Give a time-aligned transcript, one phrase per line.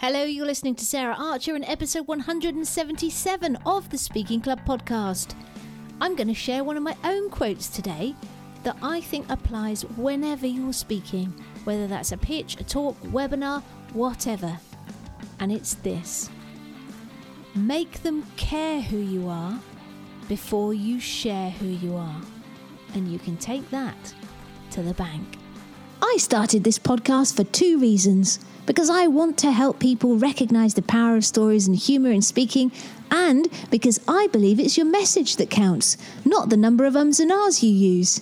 [0.00, 5.34] Hello, you're listening to Sarah Archer in episode 177 of the Speaking Club podcast.
[6.00, 8.14] I'm going to share one of my own quotes today
[8.62, 11.34] that I think applies whenever you're speaking,
[11.64, 13.60] whether that's a pitch, a talk, webinar,
[13.92, 14.56] whatever.
[15.40, 16.30] And it's this
[17.56, 19.58] Make them care who you are
[20.28, 22.20] before you share who you are.
[22.94, 24.14] And you can take that
[24.70, 25.38] to the bank.
[26.00, 28.38] I started this podcast for two reasons
[28.68, 32.70] because I want to help people recognize the power of stories and humor in speaking,
[33.10, 37.32] and because I believe it's your message that counts, not the number of ums and
[37.32, 38.20] ahs you use.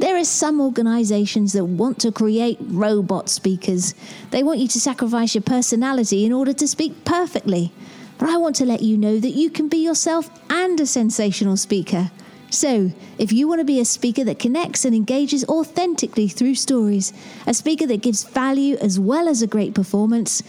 [0.00, 3.94] There are some organizations that want to create robot speakers.
[4.32, 7.72] They want you to sacrifice your personality in order to speak perfectly.
[8.18, 11.56] But I want to let you know that you can be yourself and a sensational
[11.56, 12.10] speaker.
[12.50, 17.12] So, if you want to be a speaker that connects and engages authentically through stories,
[17.46, 20.42] a speaker that gives value as well as a great performance,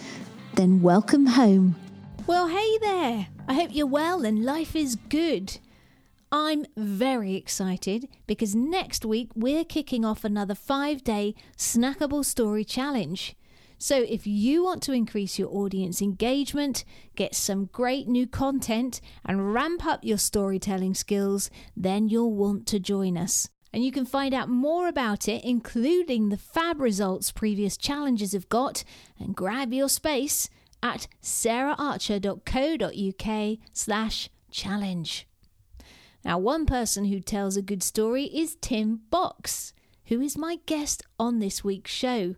[0.54, 1.76] then welcome home.
[2.28, 3.28] Well, hey there!
[3.48, 5.60] I hope you're well and life is good.
[6.32, 13.36] I'm very excited because next week we're kicking off another five day snackable story challenge.
[13.80, 16.84] So, if you want to increase your audience engagement,
[17.16, 22.80] get some great new content, and ramp up your storytelling skills, then you'll want to
[22.80, 23.50] join us.
[23.72, 28.50] And you can find out more about it, including the fab results previous challenges have
[28.50, 28.84] got,
[29.20, 30.50] and grab your space
[30.82, 35.28] at saraharcher.co.uk slash challenge.
[36.26, 39.74] Now, one person who tells a good story is Tim Box
[40.08, 42.36] who is my guest on this week's show.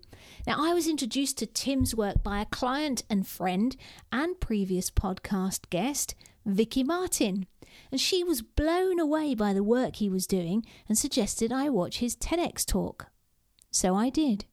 [0.48, 3.76] Now, I was introduced to Tim's work by a client and friend
[4.12, 6.16] and previous podcast guest,
[6.46, 7.46] Vicky Martin,
[7.92, 12.00] and she was blown away by the work he was doing and suggested I watch
[12.00, 13.08] his TEDx talk.
[13.72, 14.46] So I did.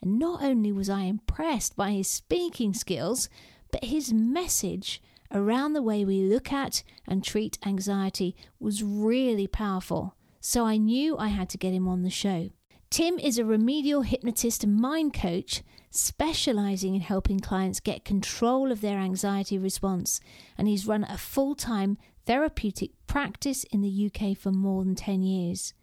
[0.00, 3.28] And not only was I impressed by his speaking skills,
[3.70, 10.14] but his message around the way we look at and treat anxiety was really powerful
[10.40, 12.50] so I knew I had to get him on the show.
[12.90, 18.80] Tim is a remedial hypnotist and mind coach specializing in helping clients get control of
[18.80, 20.20] their anxiety response,
[20.56, 25.22] and he's run a full time therapeutic practice in the UK for more than 10
[25.22, 25.74] years.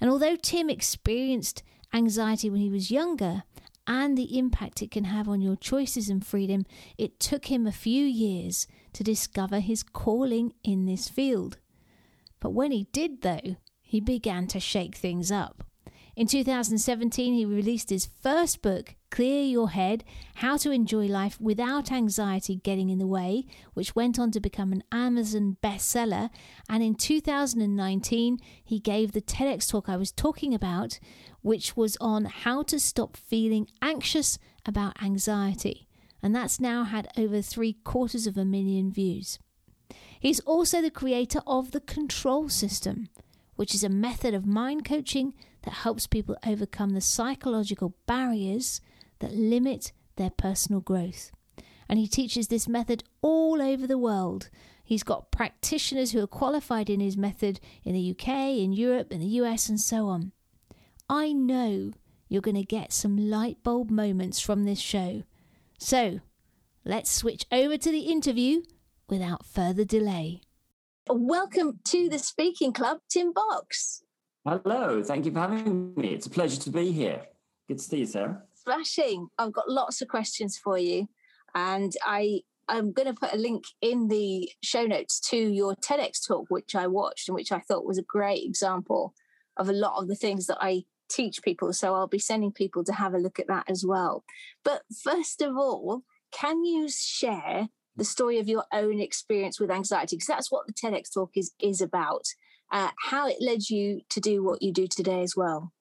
[0.00, 1.62] And although Tim experienced
[1.94, 3.44] anxiety when he was younger
[3.86, 6.66] and the impact it can have on your choices and freedom,
[6.98, 11.58] it took him a few years to discover his calling in this field.
[12.40, 15.64] But when he did, though, he began to shake things up.
[16.16, 20.04] In 2017, he released his first book, Clear Your Head
[20.36, 24.72] How to Enjoy Life Without Anxiety Getting in the Way, which went on to become
[24.72, 26.30] an Amazon bestseller.
[26.68, 31.00] And in 2019, he gave the TEDx talk I was talking about,
[31.42, 35.88] which was on how to stop feeling anxious about anxiety.
[36.22, 39.40] And that's now had over three quarters of a million views.
[40.20, 43.08] He's also the creator of the Control System
[43.56, 48.80] which is a method of mind coaching that helps people overcome the psychological barriers
[49.18, 51.32] that limit their personal growth.
[51.88, 54.48] And he teaches this method all over the world.
[54.84, 59.20] He's got practitioners who are qualified in his method in the UK, in Europe, in
[59.20, 60.32] the US, and so on.
[61.08, 61.92] I know
[62.28, 65.24] you're going to get some light bulb moments from this show.
[65.78, 66.20] So,
[66.84, 68.62] let's switch over to the interview
[69.08, 70.42] without further delay.
[71.08, 74.03] Welcome to the Speaking Club, Tim Box.
[74.46, 76.08] Hello, thank you for having me.
[76.08, 77.22] It's a pleasure to be here.
[77.66, 78.42] Good to see you, Sarah.
[78.54, 79.28] Smashing.
[79.38, 81.08] I've got lots of questions for you,
[81.54, 86.26] and I I'm going to put a link in the show notes to your TEDx
[86.26, 89.14] talk, which I watched and which I thought was a great example
[89.56, 91.72] of a lot of the things that I teach people.
[91.72, 94.24] So I'll be sending people to have a look at that as well.
[94.62, 96.02] But first of all,
[96.32, 100.72] can you share the story of your own experience with anxiety, because that's what the
[100.72, 102.26] TEDx talk is is about.
[102.72, 105.72] Uh, how it led you to do what you do today as well.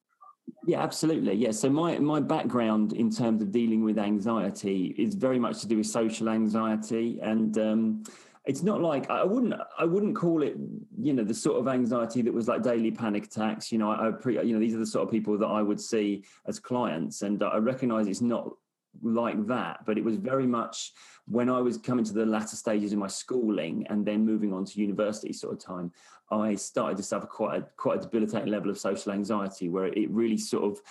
[0.66, 1.33] Yeah, absolutely.
[1.33, 1.51] Yeah.
[1.51, 5.77] So my my background in terms of dealing with anxiety is very much to do
[5.77, 8.03] with social anxiety, and um,
[8.46, 10.55] it's not like I wouldn't I wouldn't call it
[10.97, 13.72] you know the sort of anxiety that was like daily panic attacks.
[13.72, 15.61] You know, I, I pre, you know these are the sort of people that I
[15.61, 18.53] would see as clients, and I recognise it's not
[19.02, 20.93] like that, but it was very much
[21.25, 24.66] when I was coming to the latter stages of my schooling and then moving on
[24.66, 25.91] to university sort of time,
[26.31, 30.09] I started to suffer quite a quite a debilitating level of social anxiety where it
[30.09, 30.81] really sort of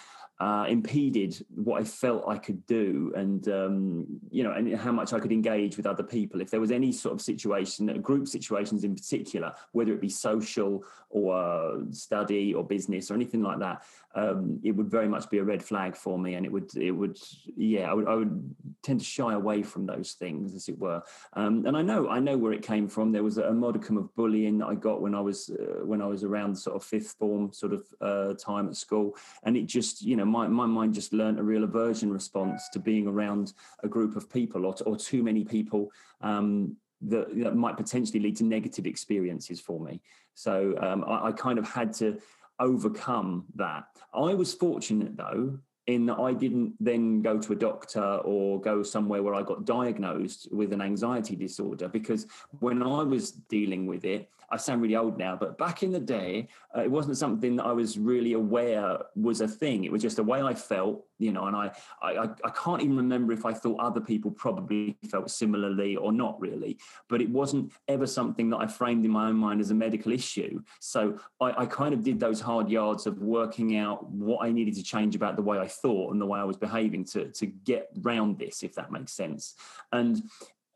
[0.40, 5.12] uh, impeded what I felt I could do, and um, you know, and how much
[5.12, 6.40] I could engage with other people.
[6.40, 10.84] If there was any sort of situation, group situations in particular, whether it be social
[11.11, 13.84] or study or business or anything like that,
[14.14, 16.91] um, it would very much be a red flag for me, and it would, it
[16.91, 17.19] would,
[17.56, 21.03] yeah, I would, I would tend to shy away from those things, as it were.
[21.35, 23.12] Um, and I know, I know where it came from.
[23.12, 26.06] There was a modicum of bullying that I got when I was, uh, when I
[26.06, 30.03] was around sort of fifth form sort of uh, time at school, and it just,
[30.03, 33.88] you know my, my mind just learned a real aversion response to being around a
[33.88, 38.44] group of people or, or too many people um, that, that, might potentially lead to
[38.44, 40.00] negative experiences for me.
[40.35, 42.19] So um, I, I kind of had to
[42.62, 43.85] overcome that.
[44.14, 48.82] I was fortunate though in that I didn't then go to a doctor or go
[48.85, 52.26] somewhere where I got diagnosed with an anxiety disorder because
[52.61, 55.99] when I was dealing with it, I sound really old now, but back in the
[55.99, 59.84] day, uh, it wasn't something that I was really aware was a thing.
[59.84, 61.70] It was just a way I felt, you know, and I,
[62.02, 66.38] I, I can't even remember if I thought other people probably felt similarly or not
[66.38, 66.78] really,
[67.08, 70.12] but it wasn't ever something that I framed in my own mind as a medical
[70.12, 70.60] issue.
[70.81, 74.75] So I, I kind of did those hard yards of working out what I needed
[74.75, 77.46] to change about the way I thought and the way I was behaving to, to
[77.46, 79.55] get round this, if that makes sense.
[79.93, 80.22] And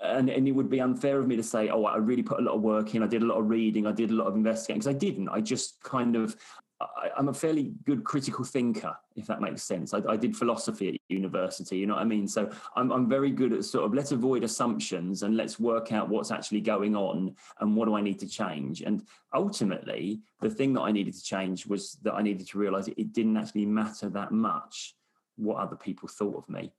[0.01, 2.43] and, and it would be unfair of me to say, oh, I really put a
[2.43, 3.03] lot of work in.
[3.03, 3.87] I did a lot of reading.
[3.87, 5.29] I did a lot of investigating because I didn't.
[5.29, 6.37] I just kind of,
[6.81, 9.95] I, am a fairly good critical thinker, if that makes sense.
[9.95, 12.29] I, I, did philosophy at university, you know what I mean?
[12.29, 16.11] So I'm, I'm very good at sort of let's avoid assumptions and let's work out
[16.11, 18.83] what's actually going on and what do I need to change.
[18.83, 19.03] And
[19.33, 22.99] ultimately, the thing that I needed to change was that I needed to realize it,
[22.99, 24.95] it didn't actually matter that much
[25.37, 26.73] what other people thought of me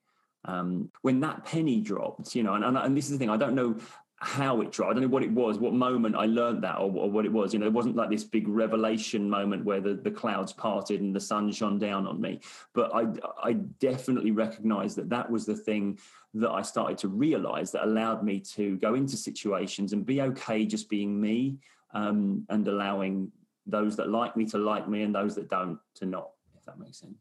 [0.47, 3.37] um, when that penny dropped, you know, and, and, and this is the thing, I
[3.37, 3.77] don't know
[4.19, 4.91] how it dropped.
[4.91, 7.31] I don't know what it was, what moment I learned that or, or, what it
[7.31, 7.53] was.
[7.53, 11.15] You know, it wasn't like this big revelation moment where the, the clouds parted and
[11.15, 12.39] the sun shone down on me.
[12.73, 13.05] But I,
[13.43, 15.99] I definitely recognized that that was the thing
[16.33, 20.65] that I started to realize that allowed me to go into situations and be okay
[20.65, 21.57] just being me
[21.93, 23.31] um, and allowing
[23.67, 26.79] those that like me to like me and those that don't to not, if that
[26.79, 27.19] makes sense.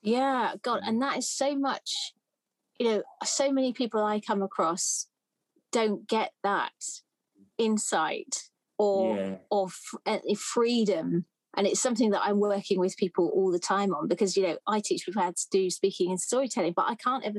[0.00, 0.80] Yeah, God.
[0.84, 2.14] And that is so much
[2.80, 5.06] you know, so many people I come across
[5.70, 6.72] don't get that
[7.58, 8.48] insight
[8.78, 9.34] or yeah.
[9.50, 9.68] or
[10.06, 11.26] uh, freedom.
[11.56, 14.56] And it's something that i'm working with people all the time on because you know
[14.68, 17.38] i teach people how to do speaking and storytelling but i can't ever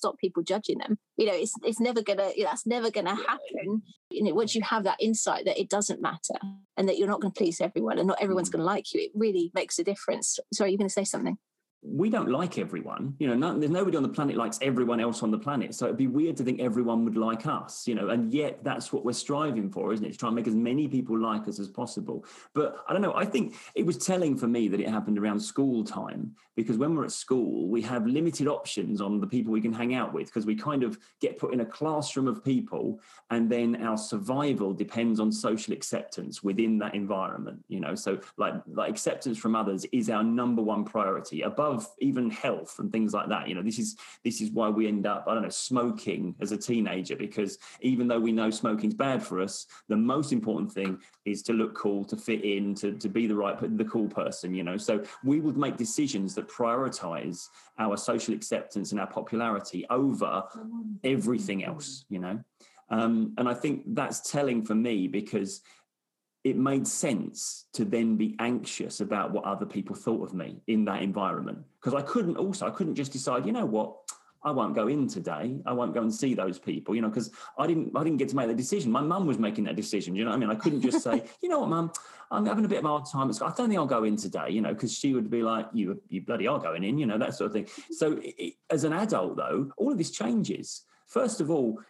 [0.00, 0.98] stop people judging them.
[1.16, 3.82] You know it's it's never gonna you know, that's never gonna happen.
[4.10, 6.38] You know once you have that insight that it doesn't matter
[6.76, 8.52] and that you're not going to please everyone and not everyone's mm.
[8.52, 10.38] going to like you it really makes a difference.
[10.54, 11.36] Sorry you're going to say something
[11.82, 13.14] we don't like everyone.
[13.18, 15.74] You know, no, there's nobody on the planet likes everyone else on the planet.
[15.74, 18.92] So it'd be weird to think everyone would like us, you know, and yet that's
[18.92, 20.12] what we're striving for, isn't it?
[20.12, 22.26] To try and make as many people like us as possible.
[22.54, 25.40] But I don't know, I think it was telling for me that it happened around
[25.40, 29.62] school time because when we're at school, we have limited options on the people we
[29.62, 33.00] can hang out with because we kind of get put in a classroom of people
[33.30, 37.94] and then our survival depends on social acceptance within that environment, you know.
[37.94, 42.78] So like like acceptance from others is our number one priority above above even health
[42.78, 43.48] and things like that.
[43.48, 46.52] You know, this is this is why we end up, I don't know, smoking as
[46.52, 50.98] a teenager because even though we know smoking's bad for us, the most important thing
[51.24, 54.54] is to look cool, to fit in, to, to be the right, the cool person.
[54.54, 57.46] You know, so we would make decisions that prioritize
[57.78, 60.44] our social acceptance and our popularity over
[61.04, 62.04] everything else.
[62.08, 62.40] You know.
[62.92, 65.62] Um, and I think that's telling for me because
[66.44, 70.84] it made sense to then be anxious about what other people thought of me in
[70.86, 71.58] that environment.
[71.80, 73.96] Because I couldn't also I couldn't just decide you know what?
[74.42, 75.60] I won't go in today.
[75.66, 78.30] I won't go and see those people you know because I didn't I didn't get
[78.30, 78.90] to make the decision.
[78.90, 80.50] My mum was making that decision you know what I mean?
[80.50, 81.92] I couldn't just say you know what mum?
[82.32, 83.30] I'm having a bit of a hard time.
[83.30, 86.00] I don't think I'll go in today you know because she would be like you
[86.08, 87.68] you bloody are going in you know that sort of thing.
[87.90, 90.84] So it, as an adult though all of this changes.
[91.06, 91.80] First of all,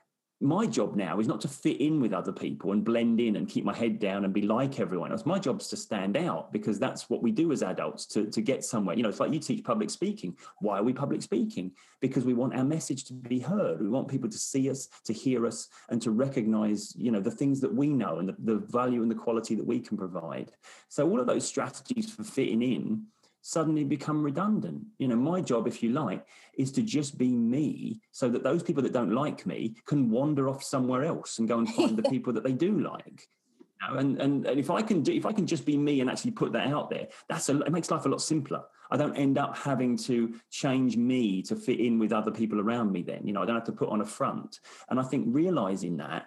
[0.41, 3.47] my job now is not to fit in with other people and blend in and
[3.47, 5.27] keep my head down and be like everyone else.
[5.27, 8.41] My job is to stand out because that's what we do as adults to, to
[8.41, 8.97] get somewhere.
[8.97, 10.35] You know, it's like you teach public speaking.
[10.61, 11.73] Why are we public speaking?
[12.01, 13.83] Because we want our message to be heard.
[13.83, 17.31] We want people to see us, to hear us, and to recognize, you know, the
[17.31, 20.53] things that we know and the, the value and the quality that we can provide.
[20.89, 23.05] So all of those strategies for fitting in
[23.43, 24.83] suddenly become redundant.
[24.99, 28.63] You know, my job, if you like, is to just be me so that those
[28.63, 32.03] people that don't like me can wander off somewhere else and go and find the
[32.11, 33.29] people that they do like.
[33.61, 36.01] You know, and, and and if I can do if I can just be me
[36.01, 38.63] and actually put that out there, that's a, it makes life a lot simpler.
[38.91, 42.93] I don't end up having to change me to fit in with other people around
[42.93, 43.27] me then.
[43.27, 44.61] You know, I don't have to put on a front.
[44.89, 46.27] And I think realizing that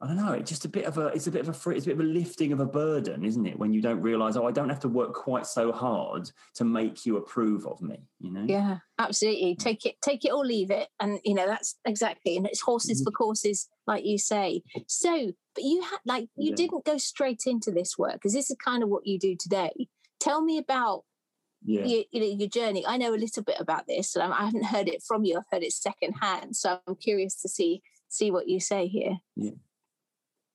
[0.00, 0.32] I don't know.
[0.32, 1.06] It's just a bit of a.
[1.08, 1.76] It's a bit of a free.
[1.76, 3.58] It's a bit of a lifting of a burden, isn't it?
[3.58, 7.04] When you don't realise, oh, I don't have to work quite so hard to make
[7.04, 7.98] you approve of me.
[8.20, 8.44] You know.
[8.46, 9.56] Yeah, absolutely.
[9.56, 12.36] Take it, take it or leave it, and you know that's exactly.
[12.36, 13.06] And it's horses mm-hmm.
[13.06, 14.62] for courses, like you say.
[14.86, 16.56] So, but you had like you yeah.
[16.56, 19.88] didn't go straight into this work because this is kind of what you do today.
[20.20, 21.02] Tell me about
[21.64, 21.84] yeah.
[21.84, 22.84] your, you know, your journey.
[22.86, 25.38] I know a little bit about this, and I haven't heard it from you.
[25.38, 29.18] I've heard it secondhand, so I'm curious to see see what you say here.
[29.34, 29.50] Yeah.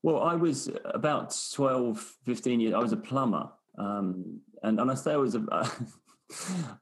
[0.04, 3.50] Well, I was about 12, 15 years, I was a plumber.
[3.78, 5.44] Um, and, and I say I was a,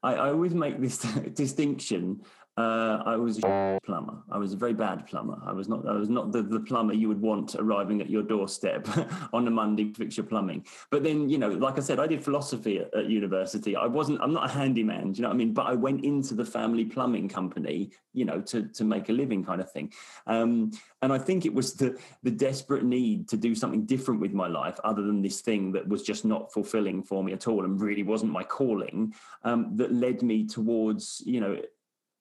[0.03, 0.97] I, I always make this
[1.33, 2.21] distinction
[2.57, 4.17] uh, I was a plumber.
[4.29, 5.41] I was a very bad plumber.
[5.45, 5.87] I was not.
[5.87, 8.87] I was not the, the plumber you would want arriving at your doorstep
[9.33, 10.65] on a Monday to fix your plumbing.
[10.89, 13.77] But then, you know, like I said, I did philosophy at, at, university.
[13.77, 14.19] I wasn't.
[14.21, 15.13] I'm not a handyman.
[15.13, 15.53] Do you know what I mean?
[15.53, 19.45] But I went into the family plumbing company, you know, to to make a living,
[19.45, 19.93] kind of thing.
[20.27, 24.33] Um, and I think it was the the desperate need to do something different with
[24.33, 27.63] my life, other than this thing that was just not fulfilling for me at all,
[27.63, 29.13] and really wasn't my calling,
[29.45, 31.57] um, that led me towards, you know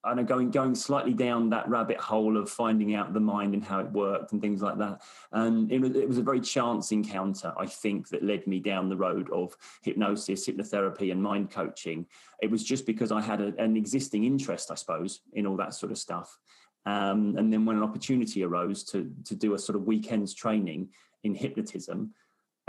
[0.03, 3.63] I know going going slightly down that rabbit hole of finding out the mind and
[3.63, 5.03] how it worked and things like that.
[5.33, 8.89] And it was, it was a very chance encounter, I think, that led me down
[8.89, 12.07] the road of hypnosis, hypnotherapy, and mind coaching.
[12.41, 15.75] It was just because I had a, an existing interest, I suppose, in all that
[15.75, 16.39] sort of stuff.
[16.87, 20.89] Um, and then when an opportunity arose to to do a sort of weekends training
[21.25, 22.15] in hypnotism,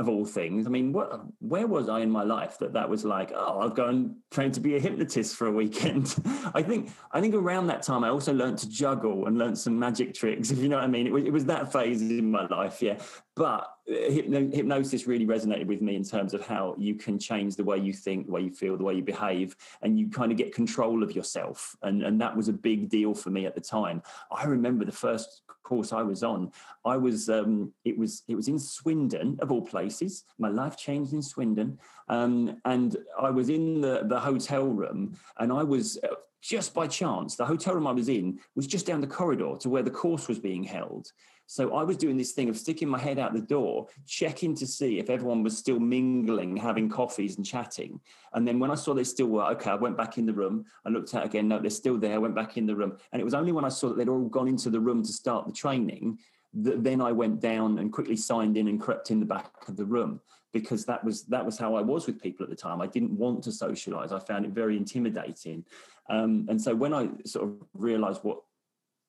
[0.02, 0.68] of all things.
[0.68, 3.70] I mean, what, where was I in my life that that was like, oh, I'll
[3.70, 6.16] go and train to be a hypnotist for a weekend.
[6.54, 9.80] I think I think around that time I also learned to juggle and learned some
[9.80, 11.08] magic tricks, if you know what I mean.
[11.08, 13.00] It was, it was that phase in my life, yeah.
[13.36, 17.78] But hypnosis really resonated with me in terms of how you can change the way
[17.78, 20.54] you think, the way you feel, the way you behave, and you kind of get
[20.54, 21.76] control of yourself.
[21.82, 24.02] And, and that was a big deal for me at the time.
[24.32, 26.52] I remember the first course I was on.
[26.84, 30.26] I was um, it was it was in Swindon of all places.
[30.38, 35.52] My life changed in Swindon, um, and I was in the the hotel room, and
[35.52, 35.98] I was.
[36.04, 39.54] Uh, just by chance, the hotel room I was in was just down the corridor
[39.60, 41.12] to where the course was being held.
[41.52, 44.66] So I was doing this thing of sticking my head out the door, checking to
[44.66, 48.00] see if everyone was still mingling, having coffees and chatting.
[48.32, 50.64] And then when I saw they still were, okay, I went back in the room.
[50.86, 51.50] I looked out again.
[51.50, 52.14] No, they're still there.
[52.14, 52.96] I went back in the room.
[53.12, 55.12] And it was only when I saw that they'd all gone into the room to
[55.12, 56.20] start the training
[56.54, 59.76] that then I went down and quickly signed in and crept in the back of
[59.76, 60.22] the room
[60.54, 62.80] because that was that was how I was with people at the time.
[62.80, 64.14] I didn't want to socialize.
[64.14, 65.66] I found it very intimidating.
[66.10, 68.40] Um, and so when I sort of realized what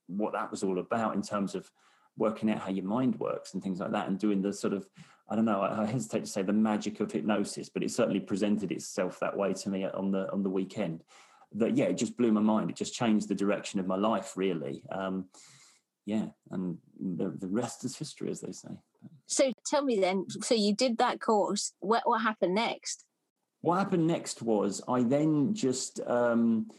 [0.08, 1.70] what that was all about in terms of
[2.16, 4.86] working out how your mind works and things like that and doing the sort of
[5.30, 8.70] i don't know i hesitate to say the magic of hypnosis but it certainly presented
[8.70, 11.02] itself that way to me on the on the weekend.
[11.54, 12.70] That yeah it just blew my mind.
[12.70, 14.82] It just changed the direction of my life really.
[14.90, 15.26] Um,
[16.04, 18.70] yeah and the, the rest is history as they say.
[19.26, 21.74] So tell me then so you did that course.
[21.80, 23.04] What, what happened next?
[23.60, 26.70] What happened next was i then just um,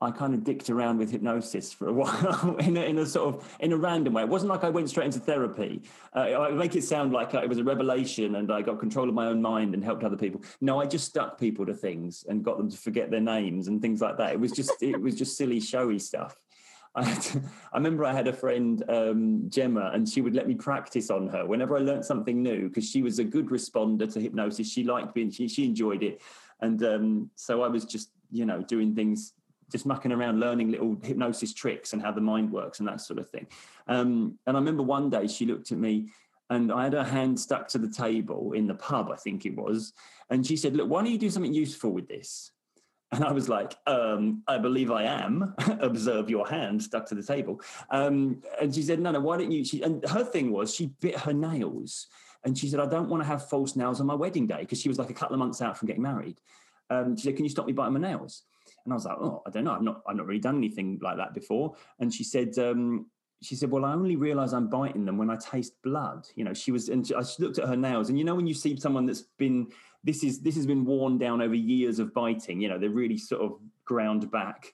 [0.00, 3.34] I kind of dicked around with hypnosis for a while in a, in a sort
[3.34, 4.22] of in a random way.
[4.22, 5.82] It wasn't like I went straight into therapy.
[6.14, 9.08] Uh, I make it sound like uh, it was a revelation and I got control
[9.08, 10.42] of my own mind and helped other people.
[10.60, 13.82] No, I just stuck people to things and got them to forget their names and
[13.82, 14.32] things like that.
[14.32, 16.36] It was just it was just silly, showy stuff.
[16.94, 17.02] I,
[17.72, 21.28] I remember I had a friend, um, Gemma, and she would let me practice on
[21.28, 24.72] her whenever I learned something new because she was a good responder to hypnosis.
[24.72, 26.22] She liked being, she, she enjoyed it.
[26.60, 29.34] And um, so I was just, you know, doing things
[29.70, 33.18] just mucking around learning little hypnosis tricks and how the mind works and that sort
[33.18, 33.46] of thing.
[33.86, 36.08] Um, and I remember one day she looked at me
[36.50, 39.54] and I had her hand stuck to the table in the pub, I think it
[39.54, 39.92] was.
[40.30, 42.52] And she said, Look, why don't you do something useful with this?
[43.12, 45.54] And I was like, um, I believe I am.
[45.80, 47.60] Observe your hand stuck to the table.
[47.90, 49.64] Um, and she said, No, no, why don't you?
[49.64, 52.06] She, and her thing was she bit her nails.
[52.44, 54.80] And she said, I don't want to have false nails on my wedding day because
[54.80, 56.40] she was like a couple of months out from getting married.
[56.88, 58.42] Um, she said, Can you stop me biting my nails?
[58.84, 59.72] And I was like, oh, I don't know.
[59.72, 61.74] I've not, I've not really done anything like that before.
[61.98, 63.06] And she said, um,
[63.42, 66.26] she said, well, I only realize I'm biting them when I taste blood.
[66.34, 68.46] You know, she was, and she, I looked at her nails and you know, when
[68.46, 69.68] you see someone that's been,
[70.02, 73.18] this is, this has been worn down over years of biting, you know, they're really
[73.18, 74.72] sort of ground back.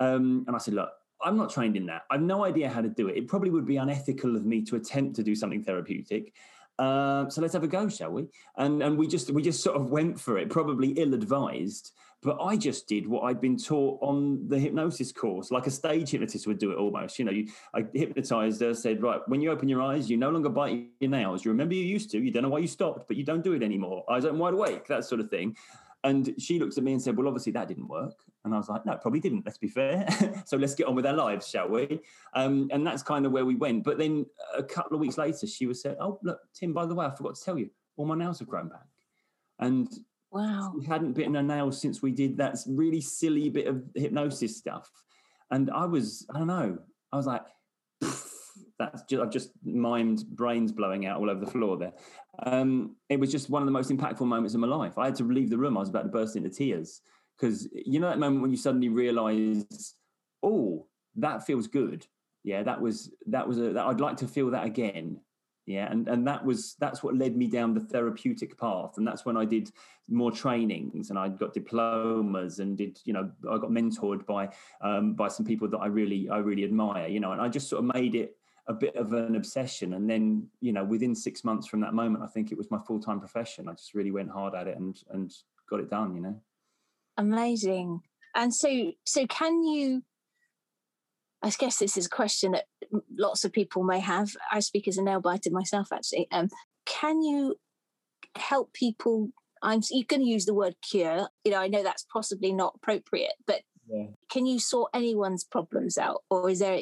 [0.00, 0.90] Um, and I said, look,
[1.22, 2.02] I'm not trained in that.
[2.10, 3.16] I've no idea how to do it.
[3.16, 6.34] It probably would be unethical of me to attempt to do something therapeutic.
[6.78, 8.26] Uh, so let's have a go, shall we?
[8.56, 11.92] And and we just we just sort of went for it, probably ill advised.
[12.24, 16.10] But I just did what I'd been taught on the hypnosis course, like a stage
[16.10, 17.18] hypnotist would do it almost.
[17.18, 20.30] You know, you, I hypnotized her, said, right, when you open your eyes, you no
[20.30, 21.44] longer bite your nails.
[21.44, 23.52] You remember you used to, you don't know why you stopped, but you don't do
[23.52, 24.04] it anymore.
[24.10, 25.54] Eyes open wide awake, that sort of thing.
[26.02, 28.14] And she looked at me and said, Well, obviously that didn't work.
[28.44, 29.44] And I was like, No, probably didn't.
[29.46, 30.06] Let's be fair.
[30.44, 32.00] so let's get on with our lives, shall we?
[32.34, 33.84] Um, and that's kind of where we went.
[33.84, 36.94] But then a couple of weeks later, she was said, Oh, look, Tim, by the
[36.94, 38.86] way, I forgot to tell you, all my nails have grown back.
[39.58, 39.88] And
[40.34, 44.56] wow, we hadn't bitten her nails since we did that really silly bit of hypnosis
[44.56, 44.90] stuff.
[45.52, 46.78] And I was, I don't know,
[47.12, 47.42] I was like,
[48.00, 51.92] that's just, I've just mimed brains blowing out all over the floor there.
[52.42, 54.98] Um, it was just one of the most impactful moments of my life.
[54.98, 55.76] I had to leave the room.
[55.76, 57.00] I was about to burst into tears
[57.38, 59.94] because you know that moment when you suddenly realize,
[60.42, 60.86] oh,
[61.16, 62.06] that feels good.
[62.42, 63.72] Yeah, that was that was a.
[63.72, 65.20] That, I'd like to feel that again.
[65.66, 69.24] Yeah, and and that was that's what led me down the therapeutic path, and that's
[69.24, 69.70] when I did
[70.08, 74.50] more trainings and I got diplomas and did you know I got mentored by
[74.82, 77.08] um, by some people that I really I really admire.
[77.08, 79.94] You know, and I just sort of made it a bit of an obsession.
[79.94, 82.78] And then, you know, within six months from that moment, I think it was my
[82.86, 83.68] full time profession.
[83.68, 85.32] I just really went hard at it and and
[85.68, 86.14] got it done.
[86.14, 86.40] You know.
[87.16, 88.00] Amazing.
[88.34, 90.02] And so, so can you?
[91.44, 92.64] I guess this is a question that
[93.16, 94.30] lots of people may have.
[94.50, 96.26] I speak as a nail biter myself, actually.
[96.32, 96.48] Um,
[96.86, 97.56] can you
[98.36, 99.30] help people?
[99.62, 101.28] I'm you're going to use the word cure.
[101.44, 104.06] You know, I know that's possibly not appropriate, but yeah.
[104.30, 106.80] can you sort anyone's problems out, or is there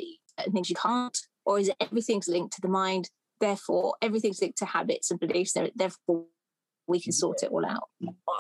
[0.52, 1.18] things you can't?
[1.44, 6.24] or is everything's linked to the mind therefore everything's linked to habits and beliefs therefore
[6.86, 7.88] we can sort it all out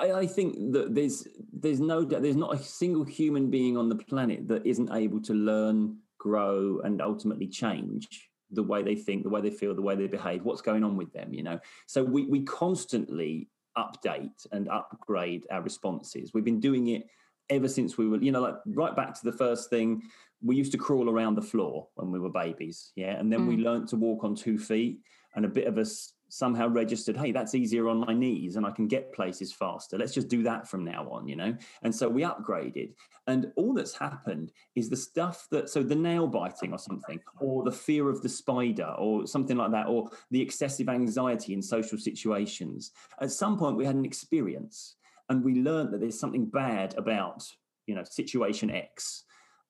[0.00, 3.96] I, I, think that there's there's no there's not a single human being on the
[3.96, 9.28] planet that isn't able to learn grow and ultimately change the way they think the
[9.28, 12.04] way they feel the way they behave what's going on with them you know so
[12.04, 17.04] we we constantly update and upgrade our responses we've been doing it
[17.50, 20.02] ever since we were, you know, like right back to the first thing,
[20.42, 22.92] we used to crawl around the floor when we were babies.
[22.96, 23.18] Yeah.
[23.18, 23.48] And then mm.
[23.48, 25.00] we learned to walk on two feet
[25.34, 28.70] and a bit of us somehow registered, hey, that's easier on my knees and I
[28.70, 29.98] can get places faster.
[29.98, 31.54] Let's just do that from now on, you know?
[31.82, 32.94] And so we upgraded.
[33.26, 37.64] And all that's happened is the stuff that, so the nail biting or something, or
[37.64, 41.98] the fear of the spider or something like that, or the excessive anxiety in social
[41.98, 42.92] situations.
[43.20, 44.96] At some point, we had an experience
[45.28, 47.46] and we learned that there's something bad about
[47.86, 49.24] you know situation x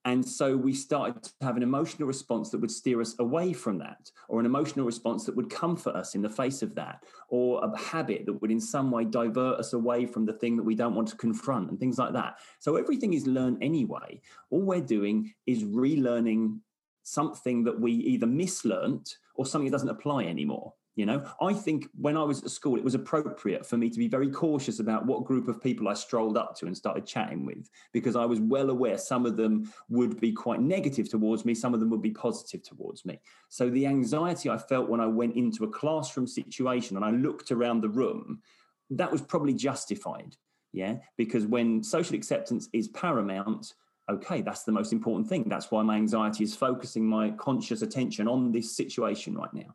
[0.04, 3.78] and so we started to have an emotional response that would steer us away from
[3.78, 7.64] that, or an emotional response that would comfort us in the face of that, or
[7.64, 10.75] a habit that would in some way divert us away from the thing that we
[10.75, 12.38] don't want to confront, and things like that.
[12.59, 14.21] So everything is learned anyway.
[14.50, 16.59] All we're doing is relearning
[17.04, 20.73] something that we either mislearned or something that doesn't apply anymore.
[20.94, 23.98] You know, I think when I was at school, it was appropriate for me to
[23.98, 27.46] be very cautious about what group of people I strolled up to and started chatting
[27.46, 31.55] with, because I was well aware some of them would be quite negative towards me,
[31.55, 33.20] some of them would be positive towards me.
[33.48, 37.52] So the anxiety I felt when I went into a classroom situation and I looked
[37.52, 38.42] around the room,
[38.90, 40.37] that was probably justified.
[40.74, 43.74] Yeah, because when social acceptance is paramount,
[44.11, 45.44] okay, that's the most important thing.
[45.46, 49.74] That's why my anxiety is focusing my conscious attention on this situation right now.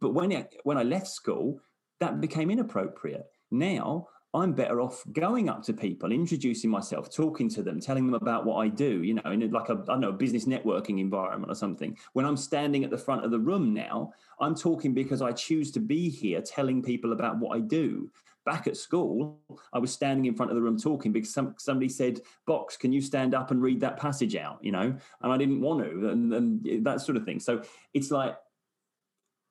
[0.00, 1.60] But when when I left school,
[2.00, 3.26] that became inappropriate.
[3.50, 8.14] Now I'm better off going up to people, introducing myself, talking to them, telling them
[8.14, 11.50] about what I do, you know, in like a, I don't know, business networking environment
[11.50, 11.96] or something.
[12.12, 15.70] When I'm standing at the front of the room now, I'm talking because I choose
[15.72, 18.10] to be here telling people about what I do.
[18.44, 19.40] Back at school,
[19.72, 22.92] I was standing in front of the room talking because some, somebody said, Box, can
[22.92, 24.58] you stand up and read that passage out?
[24.62, 27.40] You know, and I didn't want to, and, and that sort of thing.
[27.40, 27.62] So
[27.94, 28.36] it's like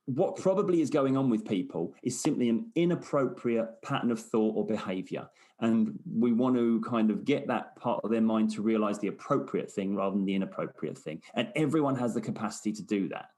[0.08, 4.65] what probably is going on with people is simply an inappropriate pattern of thought or
[4.65, 5.28] behavior.
[5.60, 9.10] And we want to kind of get that part of their mind to realize the
[9.10, 11.22] appropriate thing rather than the inappropriate thing.
[11.34, 13.32] And everyone has the capacity to do that.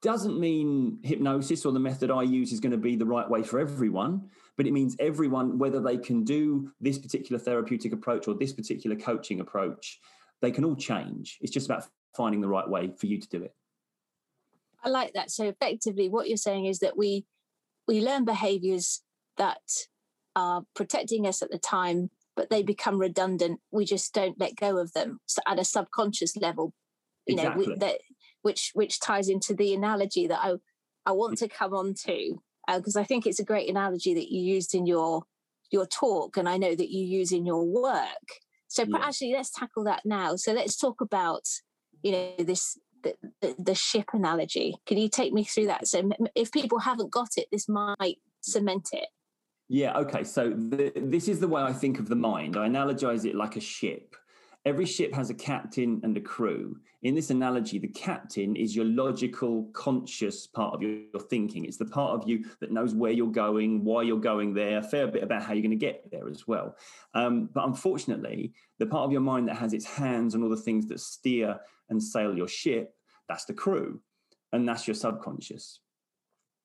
[0.00, 3.42] Doesn't mean hypnosis or the method I use is going to be the right way
[3.42, 8.34] for everyone, but it means everyone, whether they can do this particular therapeutic approach or
[8.34, 10.00] this particular coaching approach,
[10.40, 11.36] they can all change.
[11.42, 11.84] It's just about
[12.16, 13.52] finding the right way for you to do it.
[14.84, 15.30] I like that.
[15.30, 17.24] So effectively, what you're saying is that we
[17.86, 19.02] we learn behaviors
[19.36, 19.62] that
[20.36, 23.60] are protecting us at the time, but they become redundant.
[23.70, 26.74] We just don't let go of them so at a subconscious level.
[27.26, 27.66] You exactly.
[27.66, 27.98] know, we, that
[28.42, 30.54] which which ties into the analogy that I
[31.06, 32.40] I want to come on to
[32.76, 35.24] because uh, I think it's a great analogy that you used in your
[35.70, 38.28] your talk, and I know that you use in your work.
[38.68, 38.98] So yeah.
[39.00, 40.36] actually, let's tackle that now.
[40.36, 41.42] So let's talk about
[42.02, 44.74] you know this the, the, ship analogy.
[44.86, 45.86] Can you take me through that?
[45.86, 49.08] So if people haven't got it, this might cement it.
[49.68, 50.24] Yeah, okay.
[50.24, 52.56] So the, this is the way I think of the mind.
[52.56, 54.16] I analogize it like a ship.
[54.64, 56.76] Every ship has a captain and a crew.
[57.02, 61.64] In this analogy, the captain is your logical, conscious part of your, your, thinking.
[61.64, 64.82] It's the part of you that knows where you're going, why you're going there, a
[64.82, 66.76] fair bit about how you're going to get there as well.
[67.14, 70.56] Um, but unfortunately, the part of your mind that has its hands on all the
[70.56, 72.94] things that steer and sail your ship,
[73.28, 74.00] that's the crew,
[74.52, 75.80] and that's your subconscious.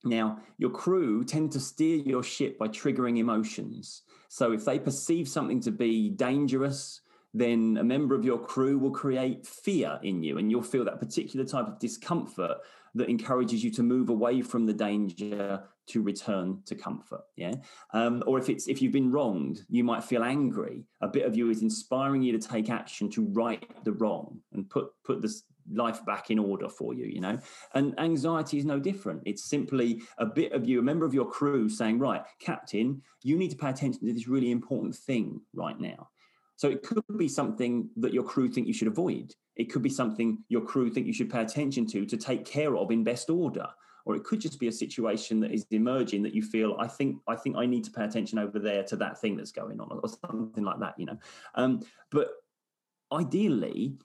[0.03, 4.01] Now, your crew tend to steer your ship by triggering emotions.
[4.27, 7.01] So if they perceive something to be dangerous,
[7.33, 10.99] then a member of your crew will create fear in you and you'll feel that
[10.99, 12.57] particular type of discomfort
[12.95, 17.55] that encourages you to move away from the danger to return to comfort yeah?
[17.91, 20.85] Um, or if it's if you've been wronged you might feel angry.
[21.01, 24.69] A bit of you is inspiring you to take action to right the wrong and
[24.69, 27.39] put put this life back in order for you you know?
[27.73, 29.23] And anxiety is no different.
[29.25, 33.37] It's simply a bit of you a member of your crew saying right captain you
[33.37, 36.09] need to pay attention to this really important thing right now
[36.55, 39.33] so it could be something that your crew think you should avoid.
[39.55, 42.75] It could be something your crew think you should pay attention to to take care
[42.75, 43.67] of in best order.
[44.05, 47.21] Or it could just be a situation that is emerging that you feel I think
[47.27, 49.89] I think I need to pay attention over there to that thing that's going on
[49.91, 51.17] or something like that, you know.
[51.55, 52.31] Um, but
[53.11, 53.95] ideally,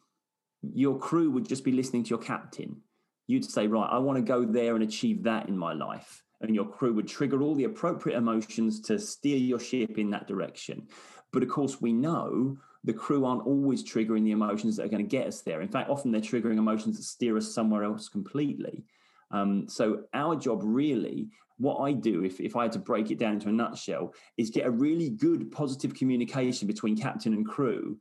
[0.62, 2.82] your crew would just be listening to your captain.
[3.26, 6.22] You'd say, right, I want to go there and achieve that in my life.
[6.40, 10.28] And your crew would trigger all the appropriate emotions to steer your ship in that
[10.28, 10.87] direction.
[11.32, 15.04] But of course, we know the crew aren't always triggering the emotions that are going
[15.04, 15.60] to get us there.
[15.60, 18.84] In fact, often they're triggering emotions that steer us somewhere else completely.
[19.30, 23.18] Um, so our job really, what I do, if, if I had to break it
[23.18, 27.98] down into a nutshell, is get a really good positive communication between captain and crew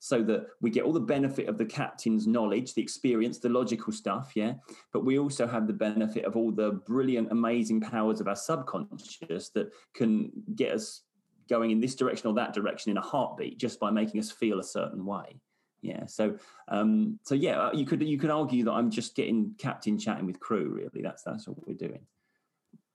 [0.00, 3.92] so that we get all the benefit of the captain's knowledge, the experience, the logical
[3.92, 4.54] stuff, yeah.
[4.92, 9.50] But we also have the benefit of all the brilliant, amazing powers of our subconscious
[9.50, 11.02] that can get us
[11.50, 14.58] going in this direction or that direction in a heartbeat just by making us feel
[14.58, 15.40] a certain way.
[15.82, 16.36] Yeah so
[16.68, 20.26] um so yeah uh, you could you could argue that i'm just getting captain chatting
[20.26, 21.02] with crew really.
[21.02, 22.06] That's that's what we're doing.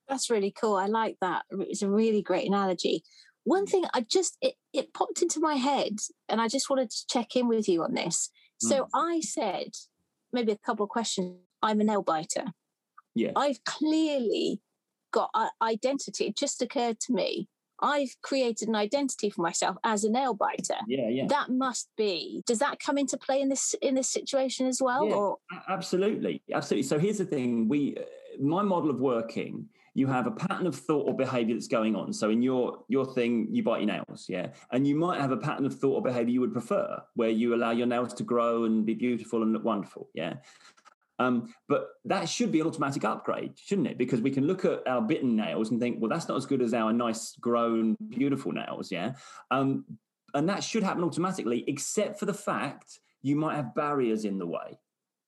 [0.08, 0.76] That's really cool.
[0.76, 1.46] I like that.
[1.52, 3.04] It's a really great analogy.
[3.44, 3.70] One mm.
[3.70, 5.98] thing i just it, it popped into my head
[6.30, 8.30] and i just wanted to check in with you on this.
[8.60, 8.90] So mm.
[8.94, 9.70] i said
[10.32, 12.46] maybe a couple of questions i'm a nail biter
[13.16, 14.62] yeah i've clearly
[15.16, 16.26] got identity.
[16.26, 17.48] It just occurred to me
[17.80, 20.78] I've created an identity for myself as a nail biter.
[20.88, 21.28] Yeah, yeah.
[21.28, 22.44] That must be.
[22.46, 25.08] Does that come into play in this in this situation as well?
[25.08, 25.38] Yeah, or?
[25.68, 26.88] absolutely, absolutely.
[26.88, 28.02] So here's the thing: we, uh,
[28.42, 32.14] my model of working, you have a pattern of thought or behavior that's going on.
[32.14, 35.38] So in your your thing, you bite your nails, yeah, and you might have a
[35.38, 38.66] pattern of thought or behavior you would prefer, where you allow your nails to grow
[38.66, 40.36] and be beautiful and look wonderful, yeah.
[41.20, 43.98] Um, but that should be an automatic upgrade, shouldn't it?
[43.98, 46.62] Because we can look at our bitten nails and think, well, that's not as good
[46.62, 48.92] as our nice, grown, beautiful nails.
[48.92, 49.14] Yeah.
[49.52, 49.86] Um,
[50.34, 54.46] and that should happen automatically, except for the fact you might have barriers in the
[54.46, 54.78] way.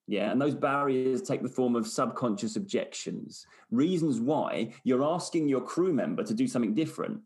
[0.08, 0.32] Yeah.
[0.32, 5.94] And those barriers take the form of subconscious objections, reasons why you're asking your crew
[5.94, 7.22] member to do something different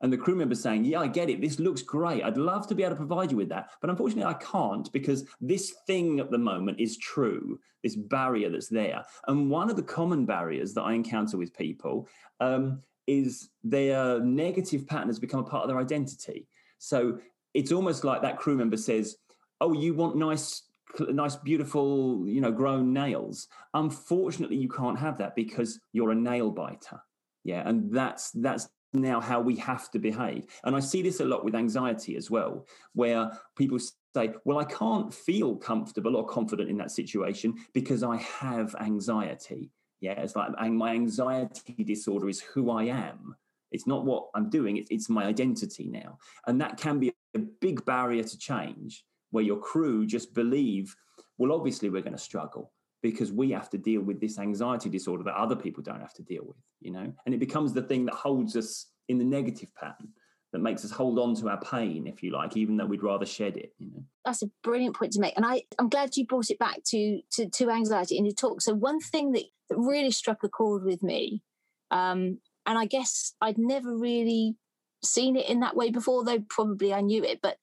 [0.00, 1.40] and the crew member saying, Yeah, I get it.
[1.40, 2.22] This looks great.
[2.22, 3.70] I'd love to be able to provide you with that.
[3.80, 8.68] But unfortunately, I can't because this thing at the moment is true, this barrier that's
[8.68, 9.02] there.
[9.28, 12.08] And one of the common barriers that I encounter with people
[12.40, 16.46] um, is their negative pattern has become a part of their identity.
[16.78, 17.18] So
[17.54, 19.16] it's almost like that crew member says,
[19.60, 20.62] Oh, you want nice
[21.10, 26.50] nice beautiful you know grown nails unfortunately you can't have that because you're a nail
[26.50, 27.02] biter
[27.44, 28.68] yeah and that's that's
[29.00, 30.46] now how we have to behave.
[30.64, 34.64] And I see this a lot with anxiety as well, where people say, Well, I
[34.64, 39.70] can't feel comfortable or confident in that situation because I have anxiety.
[40.00, 43.34] Yeah, it's like my anxiety disorder is who I am.
[43.72, 46.18] It's not what I'm doing, it's, my identity now.
[46.46, 50.94] And that can be a big barrier to change where your crew just believe,
[51.36, 52.72] well, obviously we're going to struggle
[53.10, 56.22] because we have to deal with this anxiety disorder that other people don't have to
[56.22, 57.12] deal with, you know?
[57.24, 60.08] And it becomes the thing that holds us in the negative pattern
[60.52, 63.24] that makes us hold on to our pain, if you like, even though we'd rather
[63.26, 63.72] shed it.
[63.78, 66.58] You know, that's a brilliant point to make, and I I'm glad you brought it
[66.58, 68.60] back to to, to anxiety in your talk.
[68.60, 71.42] So one thing that that really struck a chord with me,
[71.90, 74.56] um, and I guess I'd never really
[75.04, 77.58] seen it in that way before, though probably I knew it, but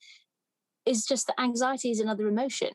[0.86, 2.70] is just that anxiety is another emotion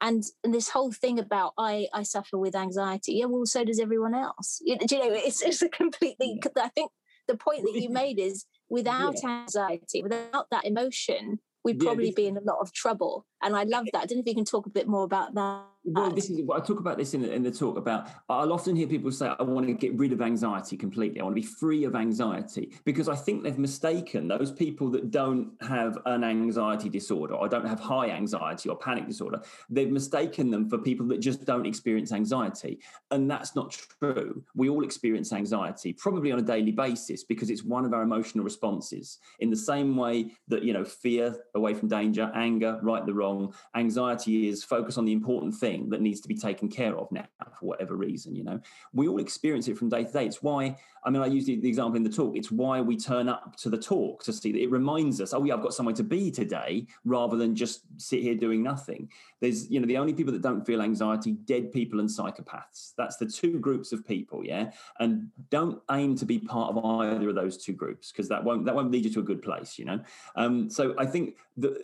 [0.00, 3.14] and, and this whole thing about I I suffer with anxiety.
[3.14, 4.60] Yeah, well, so does everyone else.
[4.62, 6.38] You, you know, it's it's a completely.
[6.42, 6.64] Yeah.
[6.64, 6.90] I think
[7.28, 9.42] the point that you made is without yeah.
[9.42, 13.26] anxiety, without that emotion, we'd probably yeah, be in a lot of trouble.
[13.42, 14.02] And I love that.
[14.02, 15.64] I don't know if you can talk a bit more about that.
[15.88, 18.08] Well, this is I talk about this in the, in the talk about.
[18.28, 21.20] I'll often hear people say, "I want to get rid of anxiety completely.
[21.20, 25.12] I want to be free of anxiety," because I think they've mistaken those people that
[25.12, 29.40] don't have an anxiety disorder or don't have high anxiety or panic disorder.
[29.70, 32.80] They've mistaken them for people that just don't experience anxiety,
[33.12, 34.42] and that's not true.
[34.56, 38.44] We all experience anxiety, probably on a daily basis, because it's one of our emotional
[38.44, 39.18] responses.
[39.38, 43.25] In the same way that you know, fear, away from danger, anger, right the wrong,
[43.74, 47.26] anxiety is focus on the important thing that needs to be taken care of now
[47.58, 48.60] for whatever reason you know?
[48.92, 50.26] We all experience it from day to day.
[50.26, 52.36] It's why i mean i use the, the example in the talk.
[52.36, 55.44] It's why we turn up to the talk to see that it reminds us oh
[55.44, 59.10] yeah i've got somewhere to be today rather than just sit here doing nothing.
[59.40, 62.92] There's you know the only people that don't feel anxiety dead people and psychopaths.
[62.96, 64.70] That's the two groups of people yeah?
[65.00, 68.64] And don't aim to be part of either of those two groups because that won't
[68.66, 70.00] that won't lead you to a good place you know?
[70.34, 71.82] Um, so i think that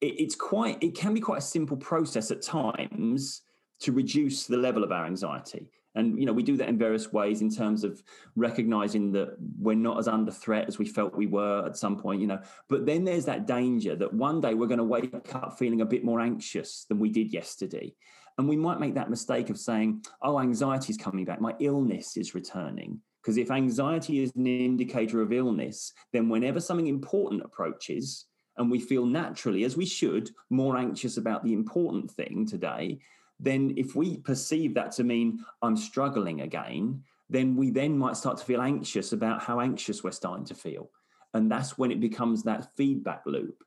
[0.00, 3.42] it, it's quite it can be quite a simple process at times
[3.80, 5.70] to reduce the level of our anxiety.
[5.96, 8.02] And you know we do that in various ways in terms of
[8.34, 12.20] recognizing that we're not as under threat as we felt we were at some point
[12.20, 12.40] you know.
[12.68, 15.86] But then there's that danger that one day we're going to wake up feeling a
[15.86, 17.94] bit more anxious than we did yesterday.
[18.36, 21.40] And we might make that mistake of saying oh anxiety is coming back.
[21.40, 23.00] My illness is returning.
[23.22, 28.80] Because if anxiety is an indicator of illness then whenever something important approaches and we
[28.80, 33.00] feel naturally, as we should, more anxious about the important thing today,
[33.40, 38.38] then if we perceive that to mean I'm struggling again, then we then might start
[38.38, 40.90] to feel anxious about how anxious we're starting to feel.
[41.32, 43.64] And that's when it becomes that feedback loop.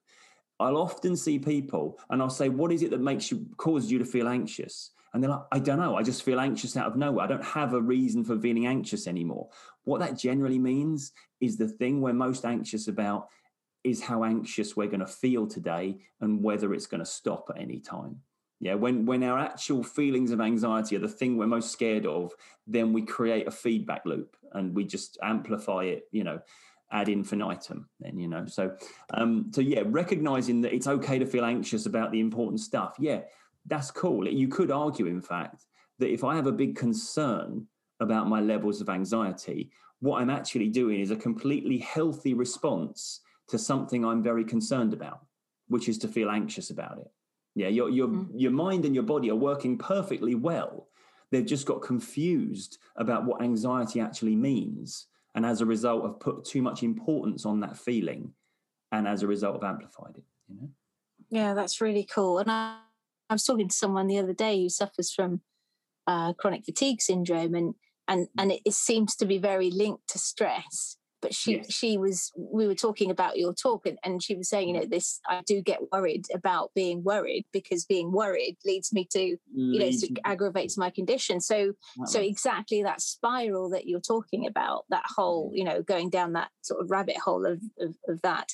[0.59, 3.99] I'll often see people and I'll say, What is it that makes you causes you
[3.99, 4.91] to feel anxious?
[5.13, 5.95] And they're like, I don't know.
[5.95, 7.25] I just feel anxious out of nowhere.
[7.25, 9.49] I don't have a reason for feeling anxious anymore.
[9.83, 13.29] What that generally means is the thing we're most anxious about
[13.87, 17.61] is how anxious we're going to feel today and whether it's going to stop at
[17.61, 18.21] any time.
[18.59, 22.33] Yeah, when when our actual feelings of anxiety are the thing we're most scared of,
[22.65, 26.39] then we create a feedback loop and we just amplify it, you know,
[26.91, 27.87] ad infinitum.
[27.99, 28.75] Then you know, so
[29.13, 32.95] um, so yeah, recognizing that it's okay to feel anxious about the important stuff.
[32.97, 33.21] Yeah,
[33.67, 34.27] that's cool.
[34.27, 35.65] You could argue, in fact,
[35.99, 37.67] that if I have a big concern
[37.99, 39.69] about my levels of anxiety,
[39.99, 45.25] what I'm actually doing is a completely healthy response to something I'm very concerned about,
[45.67, 47.11] which is to feel anxious about it.
[47.55, 48.29] Yeah, your your mm.
[48.35, 50.87] your mind and your body are working perfectly well.
[51.31, 56.45] They've just got confused about what anxiety actually means, and as a result, have put
[56.45, 58.33] too much importance on that feeling,
[58.91, 60.23] and as a result, have amplified it.
[60.47, 60.69] You know.
[61.29, 62.37] Yeah, that's really cool.
[62.37, 62.77] And I,
[63.29, 65.41] I was talking to someone the other day who suffers from
[66.05, 67.73] uh, chronic fatigue syndrome, and
[68.07, 71.71] and and it, it seems to be very linked to stress but she yes.
[71.71, 74.85] she was we were talking about your talk and, and she was saying you know
[74.85, 79.79] this i do get worried about being worried because being worried leads me to you
[79.79, 81.39] know to aggravates my condition.
[81.41, 81.73] So
[82.05, 86.49] so exactly that spiral that you're talking about that whole you know going down that
[86.61, 88.51] sort of rabbit hole of of, of that.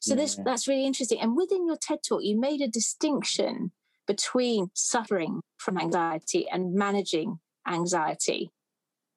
[0.00, 0.22] So yeah.
[0.22, 1.20] this that's really interesting.
[1.20, 3.72] And within your ted talk you made a distinction
[4.06, 8.50] between suffering from anxiety and managing anxiety.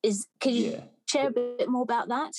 [0.01, 0.81] Is could you yeah.
[1.05, 2.33] share a bit more about that